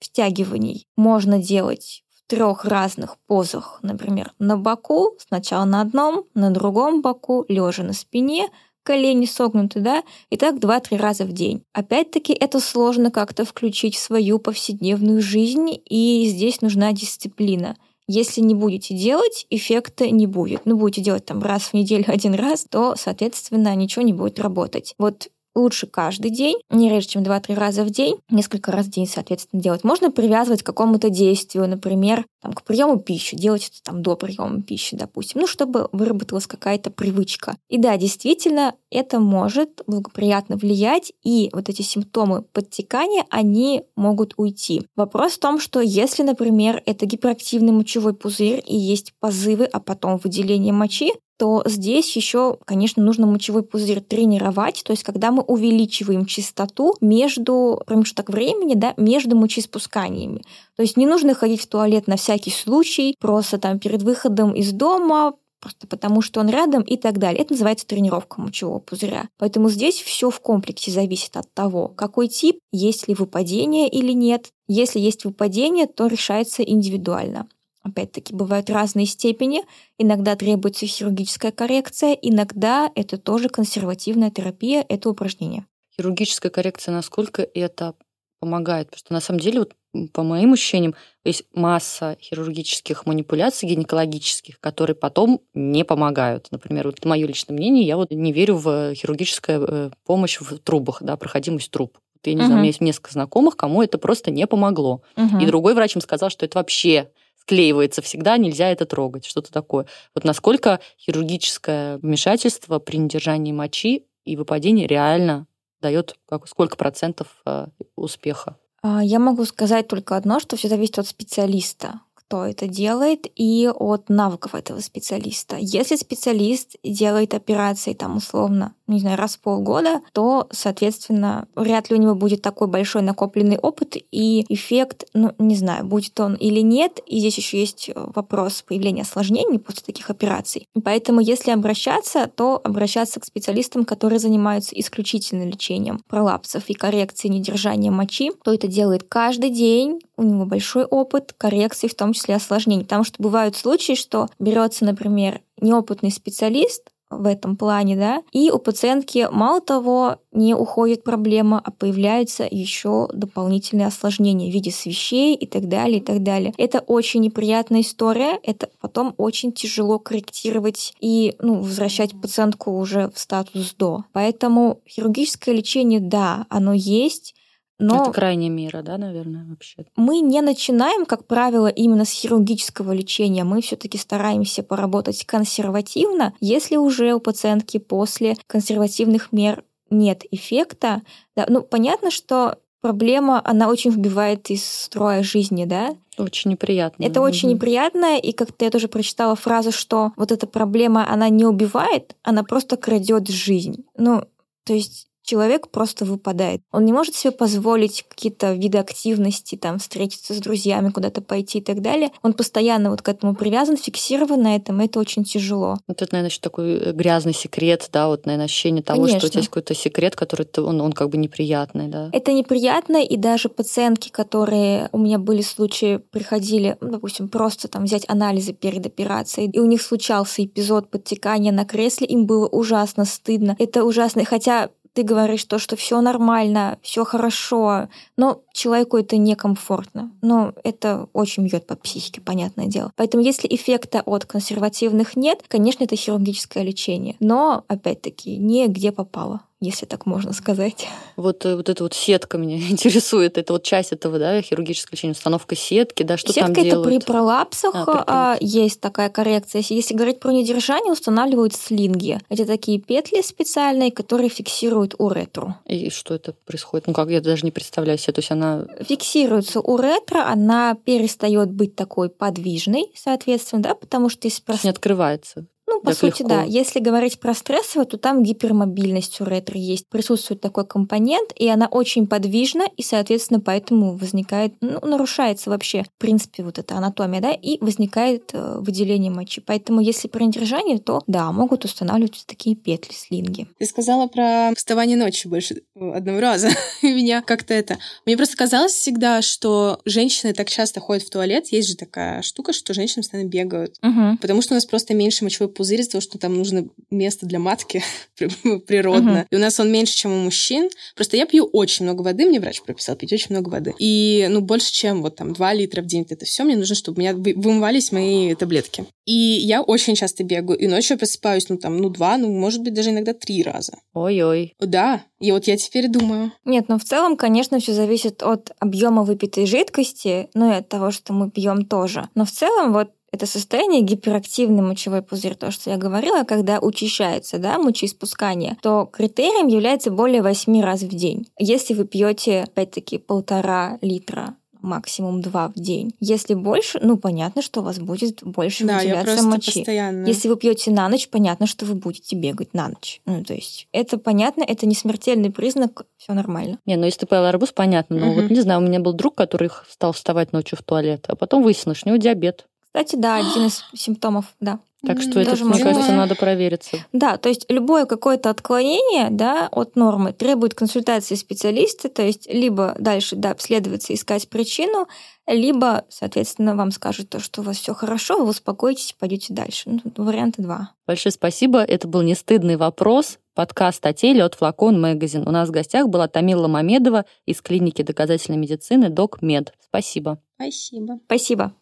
втягиваний 0.00 0.86
можно 0.96 1.38
делать 1.38 2.02
в 2.14 2.28
трех 2.28 2.64
разных 2.64 3.16
позах, 3.26 3.78
например, 3.82 4.32
на 4.38 4.56
боку, 4.56 5.16
сначала 5.18 5.64
на 5.64 5.80
одном, 5.80 6.24
на 6.34 6.50
другом 6.50 7.00
боку, 7.02 7.44
лежа 7.48 7.82
на 7.82 7.92
спине, 7.92 8.48
колени 8.82 9.26
согнуты, 9.26 9.80
да, 9.80 10.04
и 10.30 10.36
так 10.36 10.56
2-3 10.56 10.96
раза 10.96 11.24
в 11.24 11.32
день. 11.32 11.64
Опять-таки 11.72 12.32
это 12.32 12.60
сложно 12.60 13.10
как-то 13.10 13.44
включить 13.44 13.96
в 13.96 13.98
свою 13.98 14.38
повседневную 14.38 15.20
жизнь, 15.20 15.70
и 15.84 16.26
здесь 16.28 16.60
нужна 16.62 16.92
дисциплина. 16.92 17.76
Если 18.08 18.40
не 18.40 18.54
будете 18.54 18.96
делать, 18.96 19.46
эффекта 19.50 20.08
не 20.10 20.26
будет. 20.26 20.64
Ну, 20.64 20.76
будете 20.76 21.02
делать 21.02 21.24
там 21.26 21.42
раз 21.42 21.68
в 21.68 21.74
неделю 21.74 22.04
один 22.08 22.34
раз, 22.34 22.64
то, 22.64 22.94
соответственно, 22.96 23.74
ничего 23.74 24.02
не 24.02 24.12
будет 24.12 24.38
работать. 24.38 24.94
Вот 24.98 25.28
лучше 25.56 25.86
каждый 25.86 26.30
день, 26.30 26.56
не 26.70 26.88
реже, 26.88 27.08
чем 27.08 27.22
2-3 27.22 27.54
раза 27.54 27.82
в 27.84 27.90
день, 27.90 28.16
несколько 28.30 28.70
раз 28.70 28.86
в 28.86 28.90
день, 28.90 29.08
соответственно, 29.08 29.62
делать. 29.62 29.82
Можно 29.82 30.10
привязывать 30.10 30.62
к 30.62 30.66
какому-то 30.66 31.10
действию, 31.10 31.66
например, 31.68 32.24
там, 32.42 32.52
к 32.52 32.62
приему 32.62 32.98
пищи, 32.98 33.36
делать 33.36 33.66
это 33.66 33.82
там 33.82 34.02
до 34.02 34.14
приема 34.14 34.62
пищи, 34.62 34.96
допустим, 34.96 35.40
ну, 35.40 35.46
чтобы 35.46 35.88
выработалась 35.92 36.46
какая-то 36.46 36.90
привычка. 36.90 37.56
И 37.68 37.78
да, 37.78 37.96
действительно, 37.96 38.74
это 38.90 39.18
может 39.18 39.82
благоприятно 39.86 40.56
влиять, 40.56 41.12
и 41.24 41.50
вот 41.52 41.68
эти 41.68 41.82
симптомы 41.82 42.42
подтекания, 42.42 43.24
они 43.30 43.82
могут 43.96 44.34
уйти. 44.36 44.86
Вопрос 44.94 45.32
в 45.32 45.38
том, 45.40 45.58
что 45.58 45.80
если, 45.80 46.22
например, 46.22 46.82
это 46.86 47.06
гиперактивный 47.06 47.72
мочевой 47.72 48.14
пузырь 48.14 48.62
и 48.66 48.76
есть 48.76 49.12
позывы, 49.18 49.64
а 49.64 49.80
потом 49.80 50.18
выделение 50.18 50.72
мочи, 50.72 51.12
то 51.38 51.62
здесь 51.66 52.14
еще, 52.16 52.58
конечно, 52.64 53.02
нужно 53.02 53.26
мочевой 53.26 53.62
пузырь 53.62 54.00
тренировать, 54.00 54.82
то 54.84 54.92
есть 54.92 55.02
когда 55.02 55.30
мы 55.30 55.42
увеличиваем 55.42 56.26
частоту 56.26 56.96
между 57.00 57.82
промежуток 57.86 58.30
времени, 58.30 58.74
да, 58.74 58.94
между 58.96 59.36
мочеиспусканиями. 59.36 60.42
То 60.76 60.82
есть 60.82 60.96
не 60.96 61.06
нужно 61.06 61.34
ходить 61.34 61.62
в 61.62 61.66
туалет 61.66 62.06
на 62.06 62.16
всякий 62.16 62.50
случай, 62.50 63.14
просто 63.20 63.58
там 63.58 63.78
перед 63.78 64.02
выходом 64.02 64.52
из 64.52 64.72
дома 64.72 65.34
просто 65.60 65.86
потому 65.86 66.20
что 66.20 66.40
он 66.40 66.48
рядом 66.48 66.82
и 66.82 66.96
так 66.96 67.18
далее. 67.18 67.42
Это 67.42 67.54
называется 67.54 67.86
тренировка 67.86 68.40
мочевого 68.40 68.78
пузыря. 68.78 69.28
Поэтому 69.38 69.68
здесь 69.68 70.00
все 70.00 70.30
в 70.30 70.38
комплексе 70.40 70.92
зависит 70.92 71.36
от 71.36 71.52
того, 71.54 71.88
какой 71.88 72.28
тип, 72.28 72.60
есть 72.72 73.08
ли 73.08 73.14
выпадение 73.14 73.88
или 73.88 74.12
нет. 74.12 74.50
Если 74.68 75.00
есть 75.00 75.24
выпадение, 75.24 75.86
то 75.86 76.06
решается 76.06 76.62
индивидуально. 76.62 77.48
Опять-таки, 77.86 78.34
бывают 78.34 78.68
разные 78.68 79.06
степени. 79.06 79.62
Иногда 79.96 80.34
требуется 80.34 80.86
хирургическая 80.86 81.52
коррекция, 81.52 82.14
иногда 82.14 82.90
это 82.96 83.16
тоже 83.16 83.48
консервативная 83.48 84.30
терапия, 84.30 84.84
это 84.88 85.08
упражнение. 85.08 85.66
Хирургическая 85.96 86.50
коррекция, 86.50 86.92
насколько 86.92 87.42
это 87.42 87.94
помогает? 88.40 88.88
Потому 88.88 88.98
что 88.98 89.12
на 89.12 89.20
самом 89.20 89.38
деле, 89.38 89.60
вот, 89.60 89.74
по 90.12 90.24
моим 90.24 90.54
ощущениям, 90.54 90.96
есть 91.24 91.44
масса 91.54 92.16
хирургических 92.20 93.06
манипуляций 93.06 93.68
гинекологических, 93.68 94.58
которые 94.58 94.96
потом 94.96 95.40
не 95.54 95.84
помогают. 95.84 96.48
Например, 96.50 96.86
вот 96.86 97.04
мое 97.04 97.24
личное 97.24 97.54
мнение, 97.54 97.86
я 97.86 97.96
вот 97.96 98.10
не 98.10 98.32
верю 98.32 98.56
в 98.56 98.94
хирургическую 98.94 99.64
э, 99.68 99.90
помощь 100.04 100.40
в 100.40 100.58
трубах, 100.58 101.02
да, 101.02 101.16
проходимость 101.16 101.70
труб. 101.70 101.96
Я 102.24 102.34
не 102.34 102.40
uh-huh. 102.40 102.46
знаю, 102.46 102.54
у 102.54 102.58
меня 102.58 102.66
есть 102.66 102.80
несколько 102.80 103.12
знакомых, 103.12 103.56
кому 103.56 103.84
это 103.84 103.98
просто 103.98 104.32
не 104.32 104.48
помогло. 104.48 105.02
Uh-huh. 105.16 105.40
И 105.40 105.46
другой 105.46 105.74
врач 105.74 105.94
им 105.94 106.02
сказал, 106.02 106.28
что 106.28 106.44
это 106.44 106.58
вообще 106.58 107.12
склеивается 107.46 108.02
всегда, 108.02 108.36
нельзя 108.38 108.70
это 108.70 108.86
трогать, 108.86 109.24
что-то 109.24 109.52
такое. 109.52 109.86
Вот 110.14 110.24
насколько 110.24 110.80
хирургическое 110.98 111.98
вмешательство 111.98 112.80
при 112.80 112.96
недержании 112.96 113.52
мочи 113.52 114.04
и 114.24 114.36
выпадении 114.36 114.86
реально 114.86 115.46
дает 115.80 116.16
как, 116.28 116.48
сколько 116.48 116.76
процентов 116.76 117.28
э, 117.46 117.68
успеха? 117.94 118.56
А, 118.82 119.02
я 119.04 119.20
могу 119.20 119.44
сказать 119.44 119.86
только 119.86 120.16
одно, 120.16 120.40
что 120.40 120.56
все 120.56 120.68
зависит 120.68 120.98
от 120.98 121.06
специалиста 121.06 122.00
кто 122.28 122.44
это 122.44 122.66
делает, 122.66 123.26
и 123.36 123.70
от 123.72 124.08
навыков 124.08 124.56
этого 124.56 124.80
специалиста. 124.80 125.56
Если 125.60 125.94
специалист 125.94 126.74
делает 126.82 127.34
операции 127.34 127.92
там 127.92 128.16
условно, 128.16 128.74
не 128.86 129.00
знаю, 129.00 129.18
раз 129.18 129.36
в 129.36 129.40
полгода, 129.40 130.00
то, 130.12 130.46
соответственно, 130.50 131.48
вряд 131.54 131.90
ли 131.90 131.96
у 131.96 132.00
него 132.00 132.14
будет 132.14 132.42
такой 132.42 132.68
большой 132.68 133.02
накопленный 133.02 133.58
опыт 133.58 133.96
и 134.10 134.44
эффект, 134.48 135.06
ну, 135.14 135.32
не 135.38 135.56
знаю, 135.56 135.84
будет 135.84 136.18
он 136.20 136.34
или 136.34 136.60
нет. 136.60 137.00
И 137.06 137.18
здесь 137.18 137.36
еще 137.36 137.58
есть 137.58 137.90
вопрос 137.94 138.62
появления 138.62 139.02
осложнений 139.02 139.58
после 139.58 139.82
таких 139.84 140.10
операций. 140.10 140.68
Поэтому, 140.84 141.20
если 141.20 141.50
обращаться, 141.50 142.30
то 142.34 142.60
обращаться 142.62 143.20
к 143.20 143.24
специалистам, 143.24 143.84
которые 143.84 144.18
занимаются 144.18 144.78
исключительно 144.78 145.44
лечением 145.44 146.00
пролапсов 146.08 146.64
и 146.68 146.74
коррекцией 146.74 147.34
недержания 147.34 147.90
мочи, 147.90 148.32
то 148.44 148.52
это 148.52 148.66
делает 148.66 149.04
каждый 149.08 149.50
день, 149.50 150.00
у 150.16 150.22
него 150.22 150.46
большой 150.46 150.84
опыт 150.84 151.34
коррекции, 151.36 151.88
в 151.88 151.94
том 151.94 152.12
числе 152.12 152.36
осложнений. 152.36 152.84
Потому 152.84 153.04
что 153.04 153.22
бывают 153.22 153.56
случаи, 153.56 153.94
что 153.94 154.28
берется, 154.38 154.84
например, 154.84 155.40
неопытный 155.60 156.10
специалист, 156.10 156.82
в 157.10 157.26
этом 157.26 157.56
плане, 157.56 157.96
да, 157.96 158.22
и 158.32 158.50
у 158.50 158.58
пациентки 158.58 159.28
мало 159.30 159.60
того 159.60 160.16
не 160.32 160.54
уходит 160.54 161.04
проблема, 161.04 161.60
а 161.64 161.70
появляются 161.70 162.46
еще 162.50 163.08
дополнительные 163.12 163.86
осложнения 163.86 164.50
в 164.50 164.54
виде 164.54 164.70
свещей 164.70 165.34
и 165.34 165.46
так 165.46 165.68
далее, 165.68 165.98
и 165.98 166.02
так 166.02 166.22
далее. 166.22 166.52
Это 166.58 166.80
очень 166.80 167.20
неприятная 167.20 167.80
история, 167.80 168.38
это 168.42 168.68
потом 168.80 169.14
очень 169.16 169.52
тяжело 169.52 169.98
корректировать 169.98 170.94
и 171.00 171.36
ну, 171.40 171.60
возвращать 171.60 172.20
пациентку 172.20 172.76
уже 172.78 173.10
в 173.14 173.18
статус 173.18 173.74
до. 173.78 174.04
Поэтому 174.12 174.80
хирургическое 174.88 175.54
лечение, 175.54 176.00
да, 176.00 176.46
оно 176.48 176.72
есть, 176.72 177.34
но 177.78 178.02
это 178.02 178.12
крайняя 178.12 178.50
мера, 178.50 178.82
да, 178.82 178.96
наверное, 178.96 179.44
вообще. 179.44 179.84
Мы 179.96 180.20
не 180.20 180.40
начинаем, 180.40 181.04
как 181.04 181.26
правило, 181.26 181.66
именно 181.66 182.04
с 182.04 182.10
хирургического 182.10 182.92
лечения. 182.92 183.44
Мы 183.44 183.60
все-таки 183.60 183.98
стараемся 183.98 184.62
поработать 184.62 185.24
консервативно. 185.26 186.32
Если 186.40 186.76
уже 186.76 187.12
у 187.14 187.20
пациентки 187.20 187.78
после 187.78 188.36
консервативных 188.46 189.32
мер 189.32 189.62
нет 189.90 190.24
эффекта, 190.30 191.02
да, 191.36 191.46
ну 191.48 191.62
понятно, 191.62 192.10
что 192.10 192.58
проблема, 192.80 193.42
она 193.44 193.68
очень 193.68 193.90
вбивает 193.90 194.50
из 194.50 194.64
строя 194.64 195.22
жизни, 195.22 195.64
да? 195.64 195.96
Очень 196.18 196.52
неприятно. 196.52 197.04
Это 197.04 197.20
угу. 197.20 197.28
очень 197.28 197.50
неприятно, 197.50 198.18
и 198.18 198.32
как-то 198.32 198.64
я 198.64 198.70
тоже 198.70 198.88
прочитала 198.88 199.36
фразу, 199.36 199.70
что 199.70 200.12
вот 200.16 200.32
эта 200.32 200.46
проблема, 200.46 201.06
она 201.10 201.28
не 201.28 201.44
убивает, 201.44 202.16
она 202.22 202.42
просто 202.42 202.76
крадет 202.76 203.28
жизнь. 203.28 203.84
Ну, 203.96 204.22
то 204.64 204.72
есть 204.72 205.05
человек 205.26 205.68
просто 205.68 206.04
выпадает. 206.04 206.62
Он 206.72 206.84
не 206.84 206.92
может 206.92 207.14
себе 207.14 207.32
позволить 207.32 208.04
какие-то 208.08 208.52
виды 208.52 208.78
активности, 208.78 209.56
там, 209.56 209.78
встретиться 209.78 210.32
с 210.32 210.38
друзьями, 210.38 210.90
куда-то 210.90 211.20
пойти 211.20 211.58
и 211.58 211.62
так 211.62 211.82
далее. 211.82 212.10
Он 212.22 212.32
постоянно 212.32 212.90
вот 212.90 213.02
к 213.02 213.08
этому 213.08 213.34
привязан, 213.34 213.76
фиксирован 213.76 214.42
на 214.42 214.56
этом, 214.56 214.80
и 214.80 214.86
это 214.86 215.00
очень 215.00 215.24
тяжело. 215.24 215.76
Вот 215.88 216.00
это, 216.00 216.14
наверное, 216.14 216.30
еще 216.30 216.40
такой 216.40 216.78
э, 216.78 216.92
грязный 216.92 217.34
секрет, 217.34 217.88
да, 217.92 218.08
вот, 218.08 218.24
наверное, 218.24 218.46
ощущение 218.46 218.82
того, 218.82 219.02
Конечно. 219.02 219.18
что 219.18 219.26
у 219.26 219.30
тебя 219.30 219.40
есть 219.40 219.48
какой-то 219.48 219.74
секрет, 219.74 220.14
который 220.14 220.46
он, 220.58 220.80
он 220.80 220.92
как 220.92 221.10
бы 221.10 221.18
неприятный, 221.18 221.88
да. 221.88 222.08
Это 222.12 222.32
неприятно, 222.32 223.02
и 223.02 223.16
даже 223.16 223.48
пациентки, 223.48 224.10
которые 224.10 224.88
у 224.92 224.98
меня 224.98 225.18
были 225.18 225.42
случаи, 225.42 225.98
приходили, 225.98 226.76
ну, 226.80 226.90
допустим, 226.90 227.28
просто 227.28 227.66
там 227.68 227.84
взять 227.84 228.04
анализы 228.08 228.52
перед 228.52 228.86
операцией, 228.86 229.50
и 229.50 229.58
у 229.58 229.66
них 229.66 229.82
случался 229.82 230.44
эпизод 230.44 230.90
подтекания 230.90 231.52
на 231.52 231.64
кресле, 231.64 232.06
им 232.06 232.26
было 232.26 232.46
ужасно 232.46 233.04
стыдно. 233.04 233.56
Это 233.58 233.84
ужасно, 233.84 234.24
хотя 234.24 234.70
ты 234.96 235.02
говоришь 235.02 235.44
то, 235.44 235.58
что 235.58 235.76
все 235.76 236.00
нормально, 236.00 236.78
все 236.80 237.04
хорошо, 237.04 237.90
но 238.16 238.42
человеку 238.56 238.96
это 238.96 239.16
некомфортно. 239.16 240.10
Но 240.22 240.52
это 240.64 241.08
очень 241.12 241.46
бьет 241.46 241.66
по 241.66 241.76
психике, 241.76 242.20
понятное 242.20 242.66
дело. 242.66 242.92
Поэтому 242.96 243.22
если 243.22 243.48
эффекта 243.48 244.02
от 244.04 244.24
консервативных 244.24 245.16
нет, 245.16 245.44
конечно, 245.46 245.84
это 245.84 245.96
хирургическое 245.96 246.62
лечение. 246.62 247.16
Но, 247.20 247.64
опять-таки, 247.68 248.36
не 248.36 248.66
где 248.68 248.92
попало 248.92 249.42
если 249.60 249.86
так 249.86 250.04
можно 250.04 250.32
сказать. 250.34 250.86
Вот, 251.16 251.44
э, 251.46 251.56
вот 251.56 251.68
эта 251.70 251.82
вот 251.82 251.94
сетка 251.94 252.36
меня 252.36 252.56
интересует. 252.70 253.38
Это 253.38 253.54
вот 253.54 253.62
часть 253.62 253.92
этого, 253.92 254.18
да, 254.18 254.42
хирургического 254.42 254.94
лечения, 254.94 255.12
установка 255.12 255.56
сетки, 255.56 256.02
да, 256.02 256.16
что 256.16 256.32
Сетка 256.32 256.52
там 256.52 256.62
это 256.62 256.70
делают? 256.70 256.88
при 256.88 256.98
пролапсах 256.98 257.74
А, 257.74 257.78
при 257.78 257.84
пролапсах. 257.84 258.04
а, 258.08 258.36
есть 258.40 258.80
такая 258.80 259.08
коррекция. 259.08 259.62
Если 259.68 259.94
говорить 259.94 260.20
про 260.20 260.30
недержание, 260.32 260.92
устанавливают 260.92 261.54
слинги. 261.54 262.20
Это 262.28 262.44
такие 262.44 262.78
петли 262.80 263.22
специальные, 263.22 263.92
которые 263.92 264.28
фиксируют 264.28 264.94
уретру. 264.98 265.54
И 265.64 265.88
что 265.90 266.14
это 266.14 266.34
происходит? 266.44 266.86
Ну 266.86 266.92
как, 266.92 267.08
я 267.08 267.20
даже 267.20 267.44
не 267.44 267.50
представляю 267.50 267.98
себе. 267.98 268.12
То 268.12 268.18
есть 268.18 268.30
она... 268.30 268.45
Фиксируется 268.80 269.60
уретра, 269.60 270.26
она 270.26 270.74
перестает 270.74 271.50
быть 271.50 271.76
такой 271.76 272.08
подвижной, 272.08 272.90
соответственно, 272.94 273.62
да, 273.62 273.74
потому 273.74 274.08
что 274.08 274.26
если 274.26 274.42
то 274.42 274.52
есть 274.52 274.64
не 274.64 274.70
открывается. 274.70 275.46
Ну, 275.68 275.80
по 275.80 275.86
Так 275.88 275.98
сути, 275.98 276.22
легко. 276.22 276.28
да. 276.28 276.42
Если 276.44 276.78
говорить 276.78 277.18
про 277.18 277.34
стрессовую, 277.34 277.86
то 277.86 277.98
там 277.98 278.22
гипермобильность 278.22 279.20
у 279.20 279.24
ретро 279.24 279.58
есть. 279.58 279.88
Присутствует 279.88 280.40
такой 280.40 280.64
компонент, 280.64 281.32
и 281.34 281.48
она 281.48 281.66
очень 281.66 282.06
подвижна, 282.06 282.66
и, 282.76 282.82
соответственно, 282.82 283.40
поэтому 283.40 283.96
возникает, 283.96 284.54
ну, 284.60 284.78
нарушается 284.86 285.50
вообще, 285.50 285.82
в 285.82 285.90
принципе, 285.98 286.44
вот 286.44 286.58
эта 286.60 286.76
анатомия, 286.76 287.20
да, 287.20 287.32
и 287.32 287.58
возникает 287.60 288.30
э, 288.32 288.58
выделение 288.60 289.10
мочи. 289.10 289.42
Поэтому, 289.44 289.80
если 289.80 290.06
при 290.06 290.24
недержании, 290.24 290.76
то, 290.76 291.02
да, 291.08 291.32
могут 291.32 291.64
устанавливаться 291.64 292.24
такие 292.26 292.54
петли, 292.54 292.94
слинги. 292.94 293.48
Ты 293.58 293.66
сказала 293.66 294.06
про 294.06 294.52
вставание 294.56 294.96
ночью 294.96 295.32
больше 295.32 295.62
одного 295.76 296.20
раза. 296.20 296.50
Меня 296.82 297.22
как-то 297.22 297.54
это... 297.54 297.78
Мне 298.04 298.16
просто 298.16 298.36
казалось 298.36 298.72
всегда, 298.72 299.22
что 299.22 299.80
женщины 299.84 300.32
так 300.32 300.48
часто 300.48 300.80
ходят 300.80 301.04
в 301.04 301.10
туалет. 301.10 301.46
Есть 301.48 301.68
же 301.68 301.76
такая 301.76 302.22
штука, 302.22 302.52
что 302.52 302.74
женщины 302.74 303.02
постоянно 303.02 303.28
бегают. 303.28 303.76
Угу. 303.82 304.18
Потому 304.20 304.42
что 304.42 304.54
у 304.54 304.56
нас 304.56 304.66
просто 304.66 304.94
меньше 304.94 305.24
мочевой 305.24 305.48
пузырь 305.48 305.80
из-за 305.80 305.92
того, 305.92 306.02
что 306.02 306.18
там 306.18 306.36
нужно 306.36 306.66
место 306.90 307.26
для 307.26 307.38
матки 307.38 307.82
природно. 308.66 309.12
Мгм. 309.12 309.26
И 309.30 309.36
у 309.36 309.38
нас 309.38 309.60
он 309.60 309.70
меньше, 309.70 309.94
чем 309.94 310.12
у 310.12 310.24
мужчин. 310.24 310.70
Просто 310.94 311.16
я 311.16 311.26
пью 311.26 311.44
очень 311.44 311.84
много 311.84 312.02
воды, 312.02 312.26
мне 312.26 312.40
врач 312.40 312.62
прописал 312.62 312.96
пить 312.96 313.12
очень 313.12 313.28
много 313.30 313.50
воды. 313.50 313.74
И, 313.78 314.26
ну, 314.30 314.40
больше, 314.40 314.72
чем 314.72 315.02
вот 315.02 315.16
там 315.16 315.32
2 315.32 315.52
литра 315.54 315.82
в 315.82 315.86
день. 315.86 316.06
Это 316.08 316.24
все 316.24 316.44
мне 316.44 316.56
нужно, 316.56 316.74
чтобы 316.74 316.98
у 316.98 317.00
меня 317.00 317.14
вы- 317.14 317.34
вымывались 317.34 317.92
мои 317.92 318.34
таблетки. 318.34 318.86
И 319.06 319.12
я 319.12 319.62
очень 319.62 319.94
часто 319.94 320.24
бегаю. 320.24 320.58
И 320.58 320.66
ночью 320.66 320.94
я 320.94 320.98
просыпаюсь, 320.98 321.48
ну, 321.48 321.56
там, 321.56 321.78
ну, 321.78 321.88
два, 321.88 322.18
ну, 322.18 322.28
может 322.30 322.62
быть, 322.62 322.74
даже 322.74 322.90
иногда 322.90 323.14
три 323.14 323.42
раза. 323.42 323.74
Ой-ой. 323.94 324.54
Да, 324.60 325.02
и 325.20 325.30
вот 325.32 325.46
я 325.46 325.56
теперь 325.56 325.88
думаю. 325.88 326.32
Нет, 326.44 326.68
но 326.68 326.78
в 326.78 326.84
целом, 326.84 327.16
конечно, 327.16 327.60
все 327.60 327.72
зависит 327.72 328.22
от 328.22 328.50
объема 328.58 329.04
выпитой 329.04 329.46
жидкости, 329.46 330.28
ну 330.34 330.52
и 330.52 330.56
от 330.56 330.68
того, 330.68 330.90
что 330.90 331.12
мы 331.12 331.30
пьем 331.30 331.64
тоже. 331.64 332.08
Но 332.14 332.24
в 332.24 332.30
целом 332.30 332.72
вот 332.72 332.90
это 333.12 333.26
состояние 333.26 333.80
гиперактивный 333.80 334.62
мочевой 334.62 335.00
пузырь, 335.00 335.36
то, 335.36 335.50
что 335.50 335.70
я 335.70 335.76
говорила, 335.76 336.24
когда 336.24 336.58
учащается 336.58 337.38
да, 337.38 337.58
мочеиспускание, 337.58 338.58
то 338.60 338.84
критерием 338.92 339.46
является 339.46 339.90
более 339.90 340.22
8 340.22 340.60
раз 340.60 340.82
в 340.82 340.94
день. 340.94 341.26
Если 341.38 341.72
вы 341.72 341.86
пьете, 341.86 342.42
опять-таки, 342.42 342.98
полтора 342.98 343.78
литра 343.80 344.36
максимум 344.66 345.22
два 345.22 345.48
в 345.48 345.54
день. 345.54 345.94
Если 346.00 346.34
больше, 346.34 346.78
ну 346.82 346.98
понятно, 346.98 347.40
что 347.40 347.60
у 347.60 347.64
вас 347.64 347.78
будет 347.78 348.22
больше 348.22 348.64
Да, 348.64 348.74
я 348.74 348.96
выделяться 348.96 349.04
просто 349.04 349.26
мочи. 349.28 349.52
постоянно... 349.60 350.06
Если 350.06 350.28
вы 350.28 350.36
пьете 350.36 350.70
на 350.70 350.88
ночь, 350.88 351.08
понятно, 351.08 351.46
что 351.46 351.64
вы 351.64 351.74
будете 351.74 352.16
бегать 352.16 352.52
на 352.52 352.68
ночь. 352.68 353.00
Ну, 353.06 353.24
то 353.24 353.32
есть 353.32 353.68
это 353.72 353.96
понятно, 353.98 354.44
это 354.46 354.66
не 354.66 354.74
смертельный 354.74 355.30
признак, 355.30 355.86
все 355.96 356.12
нормально. 356.12 356.58
Не, 356.66 356.76
ну 356.76 356.84
если 356.84 357.00
ты 357.00 357.06
поел 357.06 357.24
арбуз, 357.24 357.52
понятно. 357.52 357.96
Но 357.96 358.12
вот 358.12 358.30
не 358.30 358.40
знаю, 358.40 358.60
у 358.60 358.64
меня 358.64 358.80
был 358.80 358.92
друг, 358.92 359.14
который 359.14 359.50
стал 359.70 359.92
вставать 359.92 360.32
ночью 360.32 360.58
в 360.58 360.62
туалет, 360.62 361.06
а 361.08 361.16
потом 361.16 361.42
выяснилось, 361.42 361.78
что 361.78 361.88
у 361.88 361.92
него 361.92 362.02
диабет. 362.02 362.46
Кстати, 362.66 362.96
да, 362.96 363.16
один 363.16 363.46
из 363.46 363.64
симптомов, 363.74 364.26
да. 364.40 364.58
Так 364.86 365.02
что 365.02 365.20
это, 365.20 365.44
мне 365.44 365.62
кажется, 365.62 365.88
быть. 365.88 365.96
надо 365.96 366.14
провериться. 366.14 366.78
Да, 366.92 367.16
то 367.16 367.28
есть 367.28 367.46
любое 367.48 367.86
какое-то 367.86 368.30
отклонение 368.30 369.08
да, 369.10 369.48
от 369.50 369.76
нормы 369.76 370.12
требует 370.12 370.54
консультации 370.54 371.14
специалиста, 371.14 371.88
то 371.88 372.02
есть 372.02 372.32
либо 372.32 372.74
дальше 372.78 373.16
да, 373.16 373.32
обследоваться, 373.32 373.92
искать 373.94 374.28
причину, 374.28 374.88
либо, 375.26 375.84
соответственно, 375.88 376.54
вам 376.54 376.70
скажут 376.70 377.10
то, 377.10 377.18
что 377.18 377.40
у 377.40 377.44
вас 377.44 377.56
все 377.58 377.74
хорошо, 377.74 378.18
вы 378.18 378.30
успокоитесь, 378.30 378.94
пойдете 378.98 379.34
дальше. 379.34 379.62
Ну, 379.66 379.80
тут 379.80 379.98
варианта 379.98 380.42
два. 380.42 380.70
Большое 380.86 381.12
спасибо. 381.12 381.60
Это 381.60 381.88
был 381.88 382.02
«Не 382.02 382.14
стыдный 382.14 382.56
вопрос», 382.56 383.18
подкаст 383.34 383.84
о 383.84 383.92
теле 383.92 384.24
от 384.24 384.34
Флакон 384.34 384.80
Магазин. 384.80 385.26
У 385.28 385.30
нас 385.30 385.48
в 385.48 385.52
гостях 385.52 385.88
была 385.88 386.08
Тамила 386.08 386.48
Мамедова 386.48 387.04
из 387.26 387.42
клиники 387.42 387.82
доказательной 387.82 388.38
медицины 388.38 388.88
«Док 388.88 389.20
Мед». 389.20 389.52
Спасибо. 389.68 390.18
Спасибо. 390.36 390.98
Спасибо. 391.06 391.52